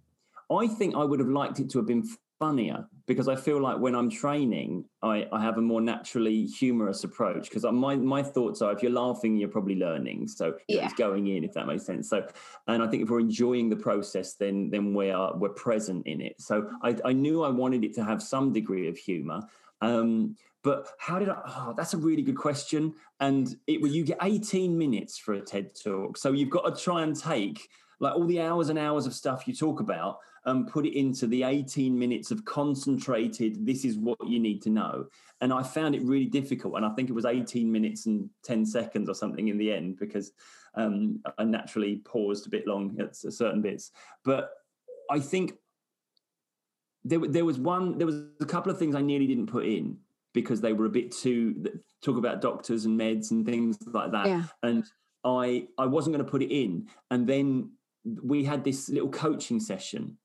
[0.51, 2.05] I think I would have liked it to have been
[2.39, 7.05] funnier because I feel like when I'm training, I, I have a more naturally humorous
[7.05, 10.29] approach because my my thoughts are if you're laughing, you're probably learning.
[10.29, 10.85] So yeah.
[10.85, 12.09] it's going in, if that makes sense.
[12.09, 12.27] So,
[12.67, 16.21] and I think if we're enjoying the process, then then we are we're present in
[16.21, 16.41] it.
[16.41, 19.41] So I, I knew I wanted it to have some degree of humor.
[19.81, 21.41] Um, but how did I?
[21.47, 22.95] Oh, that's a really good question.
[23.21, 27.03] And it you get 18 minutes for a TED talk, so you've got to try
[27.03, 27.69] and take
[28.01, 31.27] like all the hours and hours of stuff you talk about and put it into
[31.27, 35.07] the 18 minutes of concentrated this is what you need to know.
[35.41, 38.65] And i found it really difficult and i think it was 18 minutes and 10
[38.67, 40.33] seconds or something in the end because
[40.75, 43.93] um, i naturally paused a bit long at certain bits.
[44.25, 44.51] But
[45.11, 45.55] i think
[47.05, 49.99] there, there was one there was a couple of things i nearly didn't put in
[50.33, 51.65] because they were a bit too
[52.03, 54.27] talk about doctors and meds and things like that.
[54.27, 54.45] Yeah.
[54.63, 54.85] and
[55.25, 56.89] i i wasn't going to put it in.
[57.11, 57.71] And then
[58.23, 60.19] we had this little coaching session,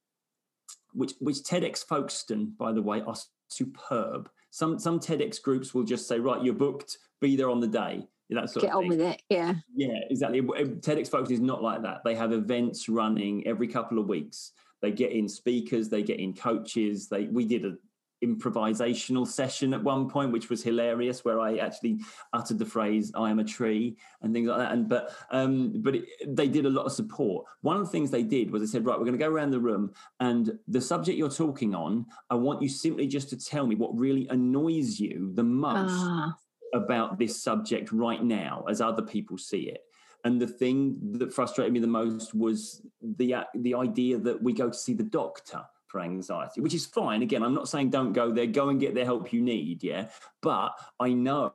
[0.93, 3.15] which which TEDx Folkestone, by the way, are
[3.47, 4.29] superb.
[4.51, 8.07] Some some TEDx groups will just say, right, you're booked, be there on the day.
[8.31, 9.55] That sort Get on with it, yeah.
[9.75, 10.41] Yeah, exactly.
[10.41, 12.01] TEDx Folkestone is not like that.
[12.05, 14.51] They have events running every couple of weeks.
[14.81, 17.09] They get in speakers, they get in coaches.
[17.09, 17.75] They we did a
[18.23, 21.99] improvisational session at one point, which was hilarious, where I actually
[22.33, 24.71] uttered the phrase "I am a tree" and things like that.
[24.71, 27.45] And but um, but it, they did a lot of support.
[27.61, 29.51] One of the things they did was they said, "Right, we're going to go around
[29.51, 33.65] the room, and the subject you're talking on, I want you simply just to tell
[33.65, 36.35] me what really annoys you the most." Ah.
[36.71, 39.81] About this subject right now, as other people see it,
[40.23, 44.69] and the thing that frustrated me the most was the the idea that we go
[44.69, 47.21] to see the doctor for anxiety, which is fine.
[47.23, 49.83] Again, I'm not saying don't go there, go and get the help you need.
[49.83, 50.09] Yeah.
[50.41, 51.53] But I know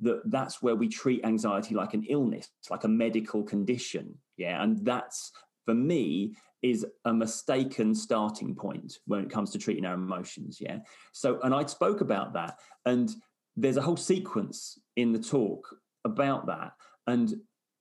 [0.00, 4.14] that that's where we treat anxiety like an illness, like a medical condition.
[4.36, 4.62] Yeah.
[4.62, 5.32] And that's
[5.64, 10.58] for me is a mistaken starting point when it comes to treating our emotions.
[10.60, 10.78] Yeah.
[11.12, 12.58] So, and I spoke about that.
[12.84, 13.10] And
[13.56, 15.68] there's a whole sequence in the talk
[16.04, 16.72] about that.
[17.06, 17.32] And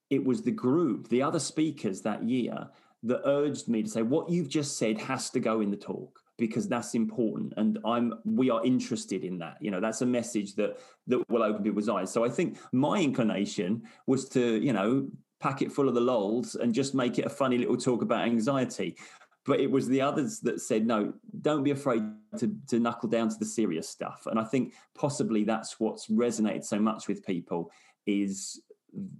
[0.09, 2.67] it was the group, the other speakers that year
[3.07, 6.19] that urged me to say what you've just said has to go in the talk
[6.37, 9.57] because that's important and i'm we are interested in that.
[9.59, 12.11] You know that's a message that that will open people's eyes.
[12.11, 16.55] So i think my inclination was to you know pack it full of the lols
[16.55, 18.97] and just make it a funny little talk about anxiety.
[19.45, 22.03] But it was the others that said no don't be afraid
[22.39, 24.27] to, to knuckle down to the serious stuff.
[24.29, 27.71] And i think possibly that's what's resonated so much with people
[28.05, 28.61] is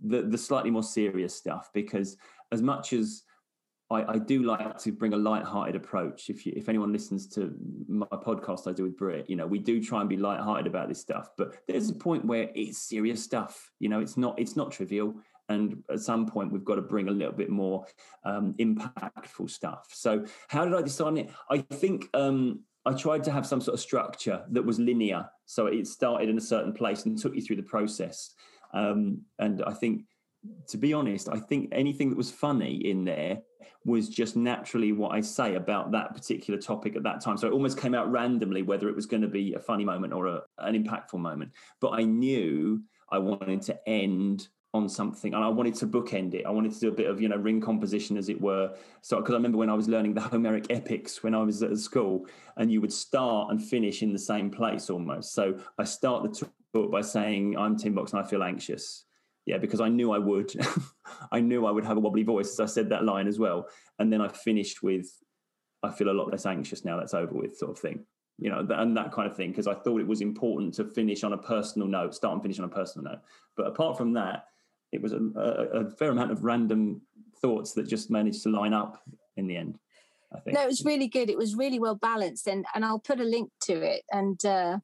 [0.03, 2.17] the the slightly more serious stuff because
[2.51, 3.23] as much as
[3.89, 6.29] I, I, do like to bring a light-hearted approach.
[6.29, 7.55] If you, if anyone listens to
[7.87, 10.89] my podcast I do with Brit, you know, we do try and be light-hearted about
[10.89, 11.29] this stuff.
[11.37, 13.71] But there's a point where it's serious stuff.
[13.79, 15.15] You know, it's not it's not trivial.
[15.49, 17.85] And at some point, we've got to bring a little bit more
[18.25, 19.87] um, impactful stuff.
[19.93, 21.29] So, how did I decide on it?
[21.49, 25.29] I think um, I tried to have some sort of structure that was linear.
[25.45, 28.33] So it started in a certain place and took you through the process.
[28.73, 30.05] Um, and I think
[30.67, 33.39] to be honest, I think anything that was funny in there
[33.85, 37.37] was just naturally what I say about that particular topic at that time.
[37.37, 40.13] So it almost came out randomly whether it was going to be a funny moment
[40.13, 41.51] or a, an impactful moment.
[41.79, 46.45] But I knew I wanted to end on something and I wanted to bookend it.
[46.45, 48.75] I wanted to do a bit of, you know, ring composition as it were.
[49.01, 51.77] So because I remember when I was learning the Homeric epics when I was at
[51.77, 52.25] school
[52.57, 55.33] and you would start and finish in the same place almost.
[55.33, 59.05] So I start the talk by saying I'm Tim Box and I feel anxious
[59.47, 60.53] yeah, because I knew I would.
[61.31, 63.69] I knew I would have a wobbly voice as I said that line as well.
[63.97, 65.07] And then I finished with,
[65.81, 68.05] I feel a lot less anxious now that's over with, sort of thing.
[68.39, 71.23] You know, and that kind of thing, because I thought it was important to finish
[71.23, 73.21] on a personal note, start and finish on a personal note.
[73.55, 74.47] But apart from that,
[74.91, 77.01] it was a, a, a fair amount of random
[77.41, 79.01] thoughts that just managed to line up
[79.37, 79.79] in the end.
[80.35, 80.55] I think.
[80.55, 81.29] No, it was really good.
[81.29, 84.03] It was really well balanced, and and I'll put a link to it.
[84.11, 84.79] And uh,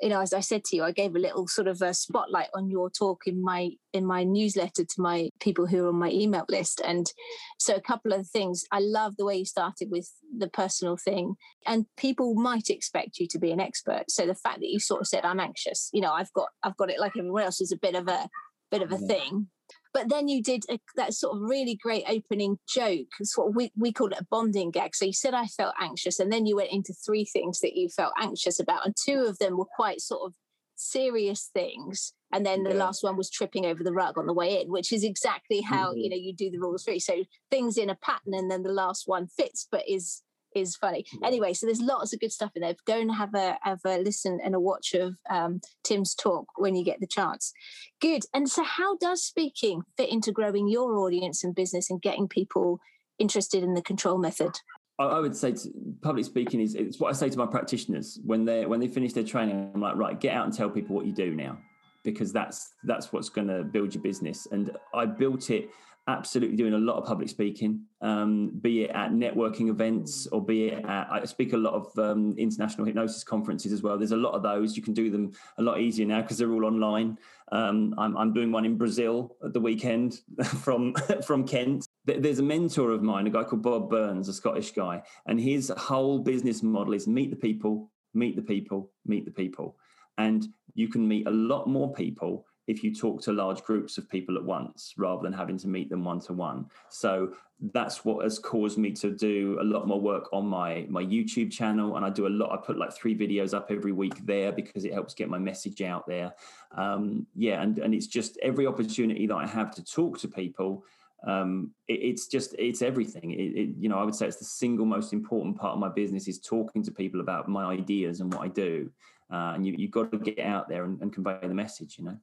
[0.00, 2.48] you know, as I said to you, I gave a little sort of a spotlight
[2.54, 6.10] on your talk in my in my newsletter to my people who are on my
[6.10, 6.80] email list.
[6.86, 7.10] And
[7.58, 8.64] so a couple of things.
[8.70, 11.34] I love the way you started with the personal thing.
[11.66, 14.04] And people might expect you to be an expert.
[14.08, 16.76] So the fact that you sort of said, I'm anxious, you know, I've got I've
[16.76, 18.28] got it like everyone else is a bit of a
[18.70, 19.48] bit of a thing.
[19.94, 23.08] But then you did a, that sort of really great opening joke.
[23.22, 24.94] Sort of we, we called it a bonding gag.
[24.94, 27.88] So you said I felt anxious, and then you went into three things that you
[27.88, 30.34] felt anxious about, and two of them were quite sort of
[30.76, 32.12] serious things.
[32.32, 32.84] And then the yeah.
[32.84, 35.90] last one was tripping over the rug on the way in, which is exactly how
[35.90, 35.98] mm-hmm.
[35.98, 37.00] you know you do the rules three.
[37.00, 40.22] So things in a pattern, and then the last one fits, but is
[40.54, 41.04] is funny.
[41.24, 42.74] Anyway, so there's lots of good stuff in there.
[42.86, 46.74] Go and have a have a listen and a watch of um, Tim's talk when
[46.74, 47.52] you get the chance.
[48.00, 48.22] Good.
[48.34, 52.80] And so, how does speaking fit into growing your audience and business and getting people
[53.18, 54.52] interested in the control method?
[54.98, 55.54] I would say
[56.02, 59.12] public speaking is it's what I say to my practitioners when they when they finish
[59.12, 59.70] their training.
[59.72, 61.58] I'm like, right, get out and tell people what you do now,
[62.02, 64.48] because that's that's what's going to build your business.
[64.50, 65.70] And I built it
[66.08, 70.68] absolutely doing a lot of public speaking, um, be it at networking events or be
[70.68, 73.98] it at, I speak a lot of um, international hypnosis conferences as well.
[73.98, 74.74] There's a lot of those.
[74.74, 77.18] You can do them a lot easier now because they're all online.
[77.52, 80.94] Um, I'm, I'm, doing one in Brazil at the weekend from,
[81.26, 81.86] from Kent.
[82.06, 85.70] There's a mentor of mine, a guy called Bob Burns, a Scottish guy, and his
[85.76, 89.76] whole business model is meet the people, meet the people, meet the people.
[90.16, 94.08] And you can meet a lot more people if you talk to large groups of
[94.08, 96.66] people at once rather than having to meet them one to one.
[96.90, 97.32] So
[97.72, 101.50] that's what has caused me to do a lot more work on my my YouTube
[101.50, 102.52] channel, and I do a lot.
[102.52, 105.82] I put like three videos up every week there because it helps get my message
[105.82, 106.34] out there.
[106.76, 110.84] Um, yeah, and and it's just every opportunity that I have to talk to people.
[111.26, 113.32] Um, it, it's just it's everything.
[113.32, 115.88] It, it, you know, I would say it's the single most important part of my
[115.88, 118.90] business is talking to people about my ideas and what I do.
[119.30, 121.98] Uh, and you, you've got to get out there and, and convey the message.
[121.98, 122.18] You know.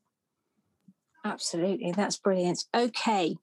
[1.26, 1.92] Absolutely.
[1.92, 2.64] That's brilliant.
[2.74, 3.36] Okay.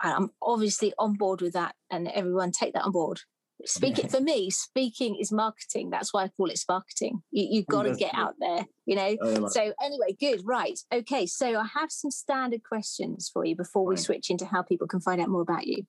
[0.00, 3.20] I'm obviously on board with that, and everyone take that on board.
[3.64, 5.88] Speak it for me, speaking is marketing.
[5.88, 7.22] That's why I call it marketing.
[7.30, 9.16] You, have got to get out there, you know.
[9.22, 10.78] Oh, so anyway, good, right?
[10.92, 14.04] Okay, so I have some standard questions for you before we right.
[14.04, 15.86] switch into how people can find out more about you.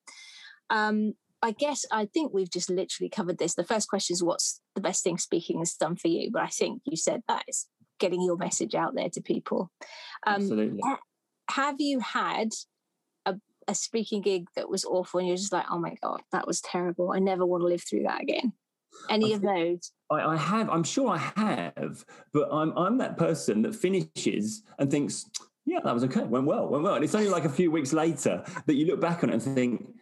[0.70, 3.56] Um, I guess I think we've just literally covered this.
[3.56, 6.32] The first question is, what's the best thing speaking has done for you?
[6.32, 7.68] But I think you said that is
[8.00, 9.72] getting your message out there to people.
[10.26, 10.82] Um, Absolutely.
[11.50, 12.50] have you had
[13.26, 13.36] a,
[13.68, 16.62] a speaking gig that was awful and you're just like, oh my God, that was
[16.62, 17.12] terrible.
[17.12, 18.54] I never want to live through that again?
[19.10, 19.92] Any I of those?
[20.10, 20.70] I, I, have.
[20.70, 25.26] I'm sure I have, but I'm I'm that person that finishes and thinks,
[25.66, 26.96] yeah, that was okay, went well, went well.
[26.96, 29.42] And it's only like a few weeks later that you look back on it and
[29.42, 29.95] think,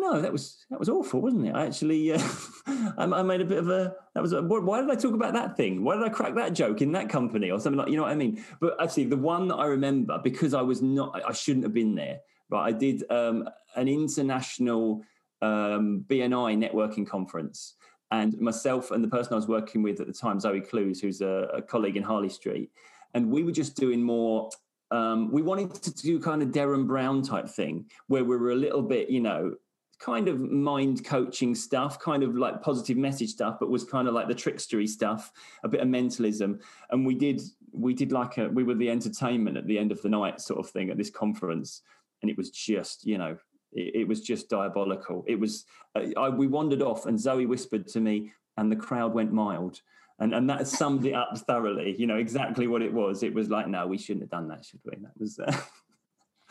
[0.00, 1.54] no, that was that was awful, wasn't it?
[1.54, 2.22] I actually, uh,
[2.66, 3.94] I, I, made a bit of a.
[4.14, 4.32] That was.
[4.32, 5.84] A, why did I talk about that thing?
[5.84, 7.88] Why did I crack that joke in that company or something like?
[7.88, 8.42] You know what I mean?
[8.60, 11.94] But actually, the one that I remember because I was not, I shouldn't have been
[11.94, 12.20] there.
[12.50, 15.04] Right, I did um, an international
[15.42, 17.74] um, BNI networking conference,
[18.10, 21.20] and myself and the person I was working with at the time, Zoe Clews, who's
[21.20, 22.70] a, a colleague in Harley Street,
[23.14, 24.50] and we were just doing more
[24.90, 28.56] um, we wanted to do kind of Derren Brown type thing where we were a
[28.56, 29.54] little bit, you know,
[29.98, 34.14] kind of mind coaching stuff, kind of like positive message stuff, but was kind of
[34.14, 35.32] like the trickstery stuff,
[35.64, 36.60] a bit of mentalism.
[36.90, 37.42] And we did
[37.72, 40.60] we did like a we were the entertainment at the end of the night sort
[40.60, 41.82] of thing at this conference,
[42.22, 43.36] and it was just you know
[43.72, 45.24] it, it was just diabolical.
[45.26, 49.14] It was uh, I, we wandered off, and Zoe whispered to me, and the crowd
[49.14, 49.80] went mild.
[50.20, 51.94] And, and that summed it up thoroughly.
[51.96, 53.22] You know exactly what it was.
[53.22, 54.96] It was like, no, we shouldn't have done that, should we?
[55.00, 55.38] That was.
[55.38, 55.56] Uh,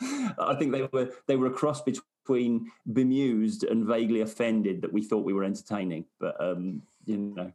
[0.38, 4.92] I think they were they were a cross between between bemused and vaguely offended that
[4.92, 6.04] we thought we were entertaining.
[6.20, 7.52] But um, you know,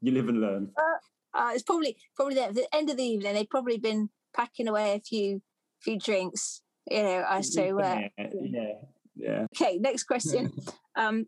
[0.00, 0.70] you live and learn.
[0.76, 3.34] Uh, uh, it's probably probably the, the end of the evening.
[3.34, 5.42] They've probably been packing away a few
[5.80, 6.62] few drinks.
[6.90, 8.72] You know, I so uh, yeah, yeah,
[9.14, 9.46] yeah.
[9.54, 10.52] Okay, next question.
[10.96, 11.26] um,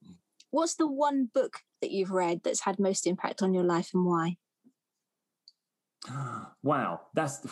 [0.51, 4.07] what's the one book that you've read that's had most impact on your life and
[4.07, 4.37] why?
[6.63, 7.47] Wow, that's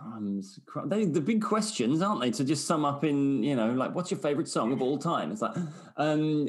[0.00, 0.90] crumbs, crumbs.
[0.90, 2.30] They, the big questions, aren't they?
[2.30, 5.30] To just sum up in, you know, like, what's your favorite song of all time?
[5.30, 5.56] It's like,
[5.96, 6.48] um,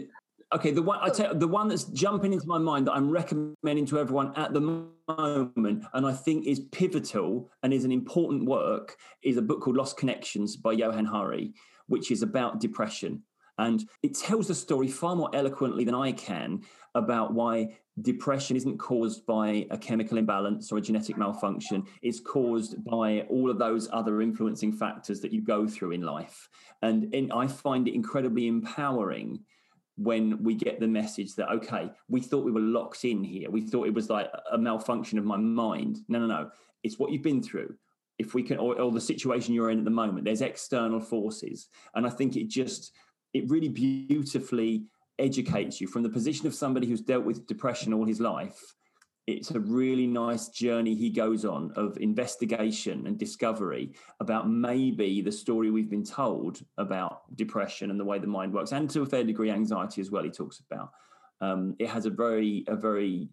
[0.53, 3.85] okay, the one I tell the one that's jumping into my mind that I'm recommending
[3.87, 8.97] to everyone at the moment, and I think is pivotal and is an important work,
[9.23, 11.53] is a book called Lost Connections by Johann Hari,
[11.87, 13.23] which is about depression.
[13.57, 16.61] And it tells the story far more eloquently than I can
[16.95, 21.83] about why depression isn't caused by a chemical imbalance or a genetic malfunction.
[22.01, 26.49] It's caused by all of those other influencing factors that you go through in life.
[26.81, 29.39] And I find it incredibly empowering
[29.97, 33.49] when we get the message that okay we thought we were locked in here.
[33.49, 35.99] We thought it was like a malfunction of my mind.
[36.07, 36.51] No no no.
[36.83, 37.75] It's what you've been through.
[38.17, 41.67] If we can or, or the situation you're in at the moment there's external forces.
[41.93, 42.91] And i think it just
[43.33, 44.85] it really beautifully
[45.21, 48.75] educates you from the position of somebody who's dealt with depression all his life
[49.27, 55.31] it's a really nice journey he goes on of investigation and discovery about maybe the
[55.31, 59.05] story we've been told about depression and the way the mind works, and to a
[59.05, 60.23] fair degree anxiety as well.
[60.23, 60.91] He talks about
[61.39, 63.29] um, it has a very a very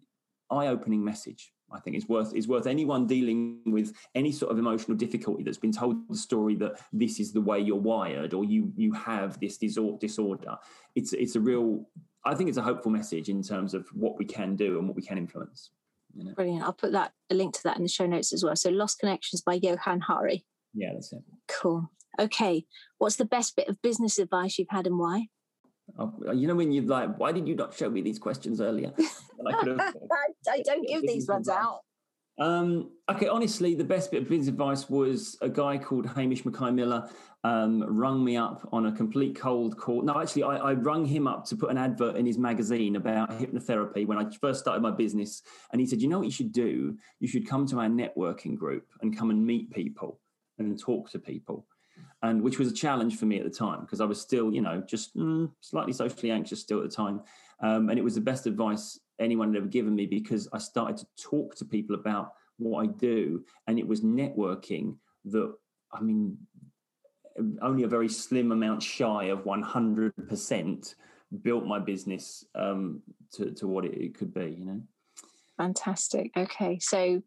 [0.51, 1.51] eye opening message.
[1.71, 5.57] I think it's worth it's worth anyone dealing with any sort of emotional difficulty that's
[5.57, 9.39] been told the story that this is the way you're wired or you you have
[9.39, 10.57] this disorder.
[10.95, 11.87] It's it's a real
[12.25, 14.95] I think it's a hopeful message in terms of what we can do and what
[14.95, 15.71] we can influence.
[16.15, 16.33] You know?
[16.33, 16.63] Brilliant.
[16.63, 18.55] I'll put that a link to that in the show notes as well.
[18.55, 20.45] So Lost Connections by Johann Hari.
[20.73, 21.21] Yeah, that's it.
[21.47, 21.89] Cool.
[22.19, 22.65] Okay.
[22.97, 25.27] What's the best bit of business advice you've had and why?
[25.97, 28.93] Oh, you know when you're like, why did you not show me these questions earlier?
[28.99, 29.93] I,
[30.49, 31.81] I, don't give these ones out.
[32.39, 36.71] Um, okay, honestly, the best bit of business advice was a guy called Hamish Mackay
[36.71, 37.09] Miller
[37.43, 40.01] um, rung me up on a complete cold call.
[40.01, 43.31] No, actually, I, I rung him up to put an advert in his magazine about
[43.31, 45.41] hypnotherapy when I first started my business.
[45.71, 46.97] And he said, You know what you should do?
[47.19, 50.19] You should come to our networking group and come and meet people
[50.57, 51.65] and talk to people.
[52.21, 54.61] And which was a challenge for me at the time because I was still, you
[54.61, 57.21] know, just mm, slightly socially anxious still at the time.
[57.61, 60.97] Um, and it was the best advice anyone had ever given me because I started
[60.97, 63.45] to talk to people about what I do.
[63.67, 65.53] And it was networking that,
[65.93, 66.37] I mean,
[67.61, 70.95] only a very slim amount shy of 100%
[71.41, 73.01] built my business um,
[73.33, 74.81] to, to what it, it could be, you know.
[75.57, 76.31] Fantastic.
[76.35, 76.79] Okay.
[76.79, 77.21] So,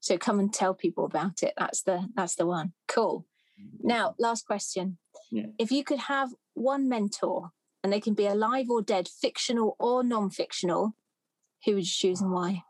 [0.00, 1.54] so come and tell people about it.
[1.56, 2.72] That's the, that's the one.
[2.88, 3.26] Cool.
[3.82, 4.98] Now, last question.
[5.30, 5.46] Yeah.
[5.58, 7.50] If you could have one mentor
[7.82, 10.94] and they can be alive or dead, fictional or non-fictional,
[11.64, 12.62] who would you choose and why?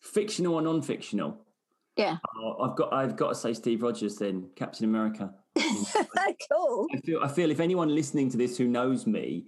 [0.00, 1.38] Fictional or non-fictional?
[1.96, 2.18] Yeah.
[2.36, 5.34] Oh, I've got I've got to say Steve Rogers then, Captain America.
[5.56, 6.86] cool.
[6.94, 9.46] I feel I feel if anyone listening to this who knows me,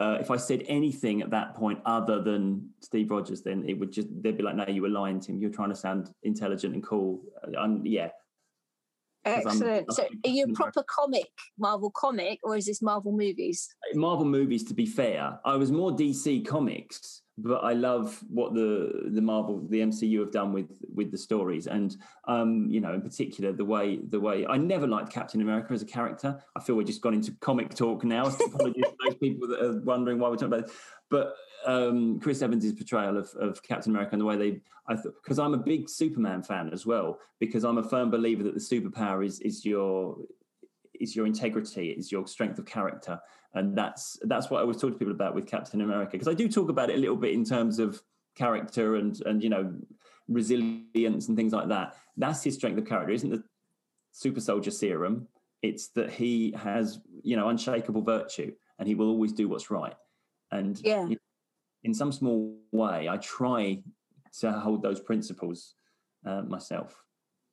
[0.00, 3.92] uh, if I said anything at that point other than Steve Rogers, then it would
[3.92, 5.38] just they'd be like, "No, you were lying, Tim.
[5.38, 7.22] You're trying to sound intelligent and cool."
[7.56, 8.08] And yeah.
[9.24, 9.92] Excellent.
[9.92, 13.68] so, are you a proper comic, Marvel comic, or is this Marvel movies?
[13.94, 14.64] Marvel movies.
[14.64, 19.66] To be fair, I was more DC comics but I love what the the Marvel
[19.68, 21.96] the MCU have done with with the stories and
[22.28, 25.82] um, you know in particular the way the way I never liked Captain America as
[25.82, 26.40] a character.
[26.56, 28.26] I feel we're just gone into comic talk now.
[28.26, 30.70] Apologies to those people that are wondering why we're talking about it.
[31.10, 31.34] But
[31.66, 35.54] um, Chris Evans' portrayal of, of Captain America and the way they I because I'm
[35.54, 39.40] a big Superman fan as well because I'm a firm believer that the superpower is
[39.40, 40.16] is your
[41.00, 43.20] is your integrity, is your strength of character,
[43.54, 46.34] and that's that's what I always talk to people about with Captain America because I
[46.34, 48.02] do talk about it a little bit in terms of
[48.34, 49.74] character and and you know
[50.28, 51.96] resilience and things like that.
[52.16, 53.42] That's his strength of character, isn't the
[54.12, 55.28] super soldier serum?
[55.62, 59.94] It's that he has you know unshakable virtue and he will always do what's right.
[60.50, 61.08] And yeah.
[61.84, 63.82] In some small way, I try
[64.40, 65.74] to hold those principles
[66.26, 67.04] uh, myself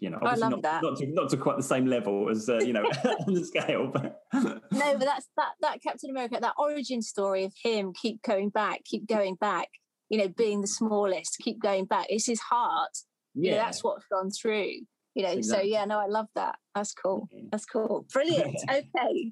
[0.01, 0.81] you know, I love not, that.
[0.81, 2.83] Not to, not to quite the same level as uh, you know
[3.27, 7.53] on the scale, but no, but that's that that Captain America, that origin story of
[7.63, 9.69] him keep going back, keep going back.
[10.09, 12.07] You know, being the smallest, keep going back.
[12.09, 12.89] It's his heart.
[13.35, 14.71] Yeah, you know, that's what's gone through.
[15.13, 15.69] You know, exactly.
[15.69, 16.55] so yeah, no, I love that.
[16.73, 17.29] That's cool.
[17.51, 18.07] That's cool.
[18.11, 18.57] Brilliant.
[18.69, 19.31] okay.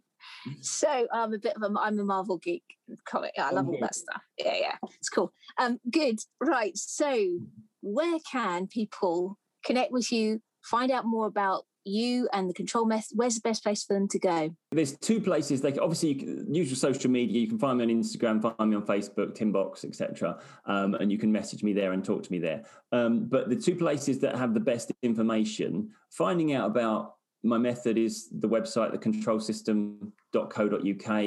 [0.62, 2.64] So I'm a bit of a I'm a Marvel geek.
[3.06, 3.34] Comic.
[3.38, 4.22] I love all that stuff.
[4.38, 4.76] Yeah, yeah.
[5.00, 5.32] It's cool.
[5.58, 6.20] Um, good.
[6.42, 6.76] Right.
[6.76, 7.40] So
[7.82, 13.12] where can people connect with you find out more about you and the control method
[13.16, 16.54] where's the best place for them to go there's two places they can, obviously can,
[16.54, 20.38] usual social media you can find me on instagram find me on facebook timbox etc
[20.66, 23.56] um, and you can message me there and talk to me there um, but the
[23.56, 28.94] two places that have the best information finding out about my method is the website
[28.94, 31.26] thecontrolsystem.co.uk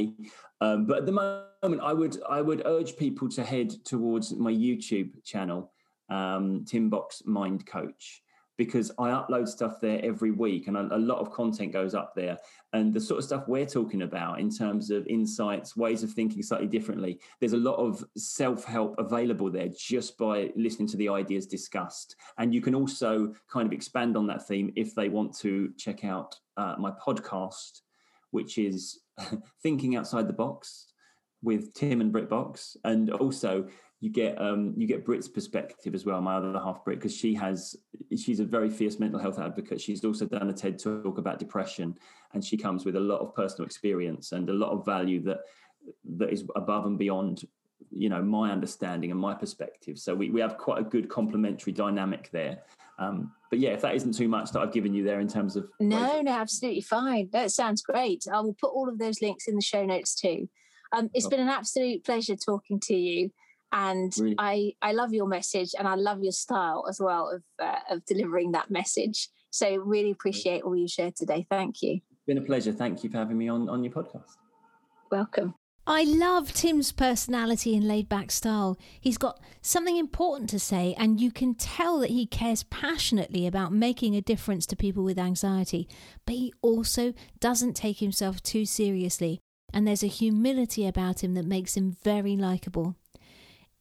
[0.60, 4.52] um, but at the moment i would i would urge people to head towards my
[4.52, 5.72] youtube channel
[6.10, 8.21] um, timbox mind coach
[8.58, 12.14] because I upload stuff there every week and a, a, lot of content goes up
[12.14, 12.38] there.
[12.72, 16.42] And the sort of stuff we're talking about in terms of insights, ways of thinking
[16.42, 21.08] slightly differently, there's a lot of self help available there just by listening to the
[21.08, 22.16] ideas discussed.
[22.38, 26.04] And you can also kind of expand on that theme if they want to check
[26.04, 27.80] out uh, my podcast,
[28.30, 29.00] which is
[29.62, 30.88] Thinking Outside the Box
[31.42, 33.66] with Tim and BritBox, and also
[34.02, 36.20] you get um, you get Brit's perspective as well.
[36.20, 37.76] My other half Brit, because she has
[38.18, 39.80] she's a very fierce mental health advocate.
[39.80, 41.96] She's also done a TED talk about depression,
[42.34, 45.38] and she comes with a lot of personal experience and a lot of value that
[46.16, 47.44] that is above and beyond
[47.92, 51.72] you know my understanding and my perspective so we, we have quite a good complementary
[51.72, 52.62] dynamic there
[53.00, 55.56] um, but yeah if that isn't too much that i've given you there in terms
[55.56, 59.48] of no no absolutely fine that sounds great i will put all of those links
[59.48, 60.48] in the show notes too
[60.92, 61.30] um, it's oh.
[61.30, 63.32] been an absolute pleasure talking to you
[63.72, 64.34] and really?
[64.38, 68.04] i i love your message and i love your style as well of uh, of
[68.04, 69.28] delivering that message.
[69.50, 71.46] So really appreciate all you shared today.
[71.50, 72.00] Thank you.
[72.10, 72.72] It's been a pleasure.
[72.72, 74.36] Thank you for having me on on your podcast.
[75.10, 75.54] Welcome.
[75.84, 78.78] I love Tim's personality and laid back style.
[79.00, 83.72] He's got something important to say, and you can tell that he cares passionately about
[83.72, 85.88] making a difference to people with anxiety,
[86.24, 89.40] but he also doesn't take himself too seriously,
[89.74, 92.94] and there's a humility about him that makes him very likable.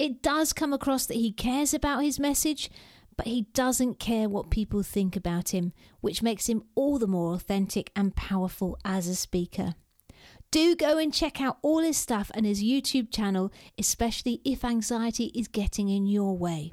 [0.02, 2.72] It does come across that he cares about his message,
[3.18, 7.36] but he doesn't care what people think about him, which makes him all the more
[7.36, 9.76] authentic and powerful as a speaker.
[10.50, 15.26] Do go and check out all his stuff and his YouTube channel, especially if anxiety
[15.36, 16.72] is getting in your way.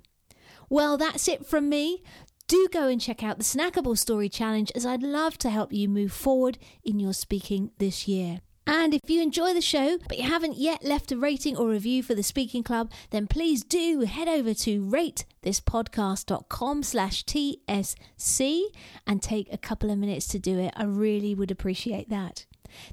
[0.71, 2.03] Well, that's it from me.
[2.47, 5.87] Do go and check out the Snackable Story Challenge as I'd love to help you
[5.87, 8.41] move forward in your speaking this year.
[8.69, 12.03] And if you enjoy the show, but you haven't yet left a rating or review
[12.03, 18.63] for the Speaking Club, then please do head over to ratethispodcast.com slash TSC
[19.07, 20.75] and take a couple of minutes to do it.
[20.77, 22.45] I really would appreciate that.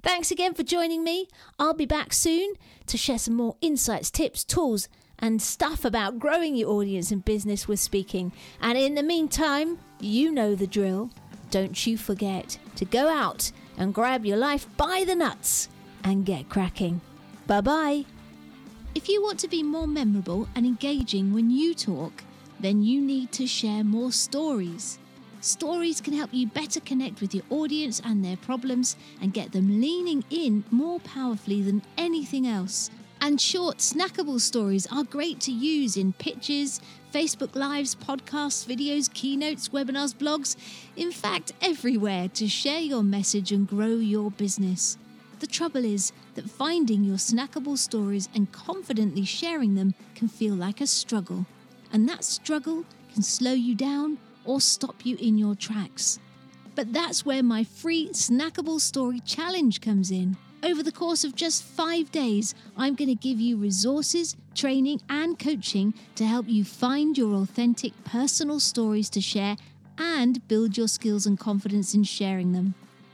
[0.02, 1.28] Thanks again for joining me.
[1.60, 2.54] I'll be back soon
[2.88, 4.88] to share some more insights, tips, tools,
[5.20, 8.32] and stuff about growing your audience and business with speaking.
[8.62, 11.12] And in the meantime, you know the drill.
[11.52, 15.70] Don't you forget to go out and grab your life by the nuts
[16.04, 17.02] and get cracking.
[17.48, 18.06] Bye bye.
[18.94, 22.24] If you want to be more memorable and engaging when you talk,
[22.60, 25.00] then you need to share more stories.
[25.42, 29.80] Stories can help you better connect with your audience and their problems and get them
[29.82, 32.90] leaning in more powerfully than anything else.
[33.22, 36.80] And short, snackable stories are great to use in pitches,
[37.14, 40.56] Facebook Lives, podcasts, videos, keynotes, webinars, blogs,
[40.96, 44.98] in fact, everywhere to share your message and grow your business.
[45.40, 50.82] The trouble is that finding your snackable stories and confidently sharing them can feel like
[50.82, 51.46] a struggle.
[51.92, 56.20] And that struggle can slow you down or stop you in your tracks.
[56.76, 60.36] But that's where my free snackable story challenge comes in.
[60.66, 65.38] Over the course of just five days, I'm going to give you resources, training, and
[65.38, 69.58] coaching to help you find your authentic personal stories to share
[70.00, 72.74] and build your skills and confidence in sharing them.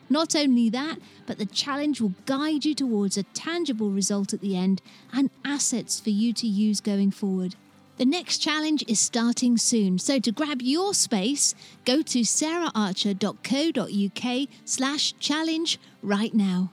[0.10, 4.56] Not only that, but the challenge will guide you towards a tangible result at the
[4.56, 4.82] end
[5.12, 7.56] and assets for you to use going forward.
[7.98, 15.14] The next challenge is starting soon, so to grab your space, go to saraharcher.co.uk slash
[15.20, 16.72] challenge right now.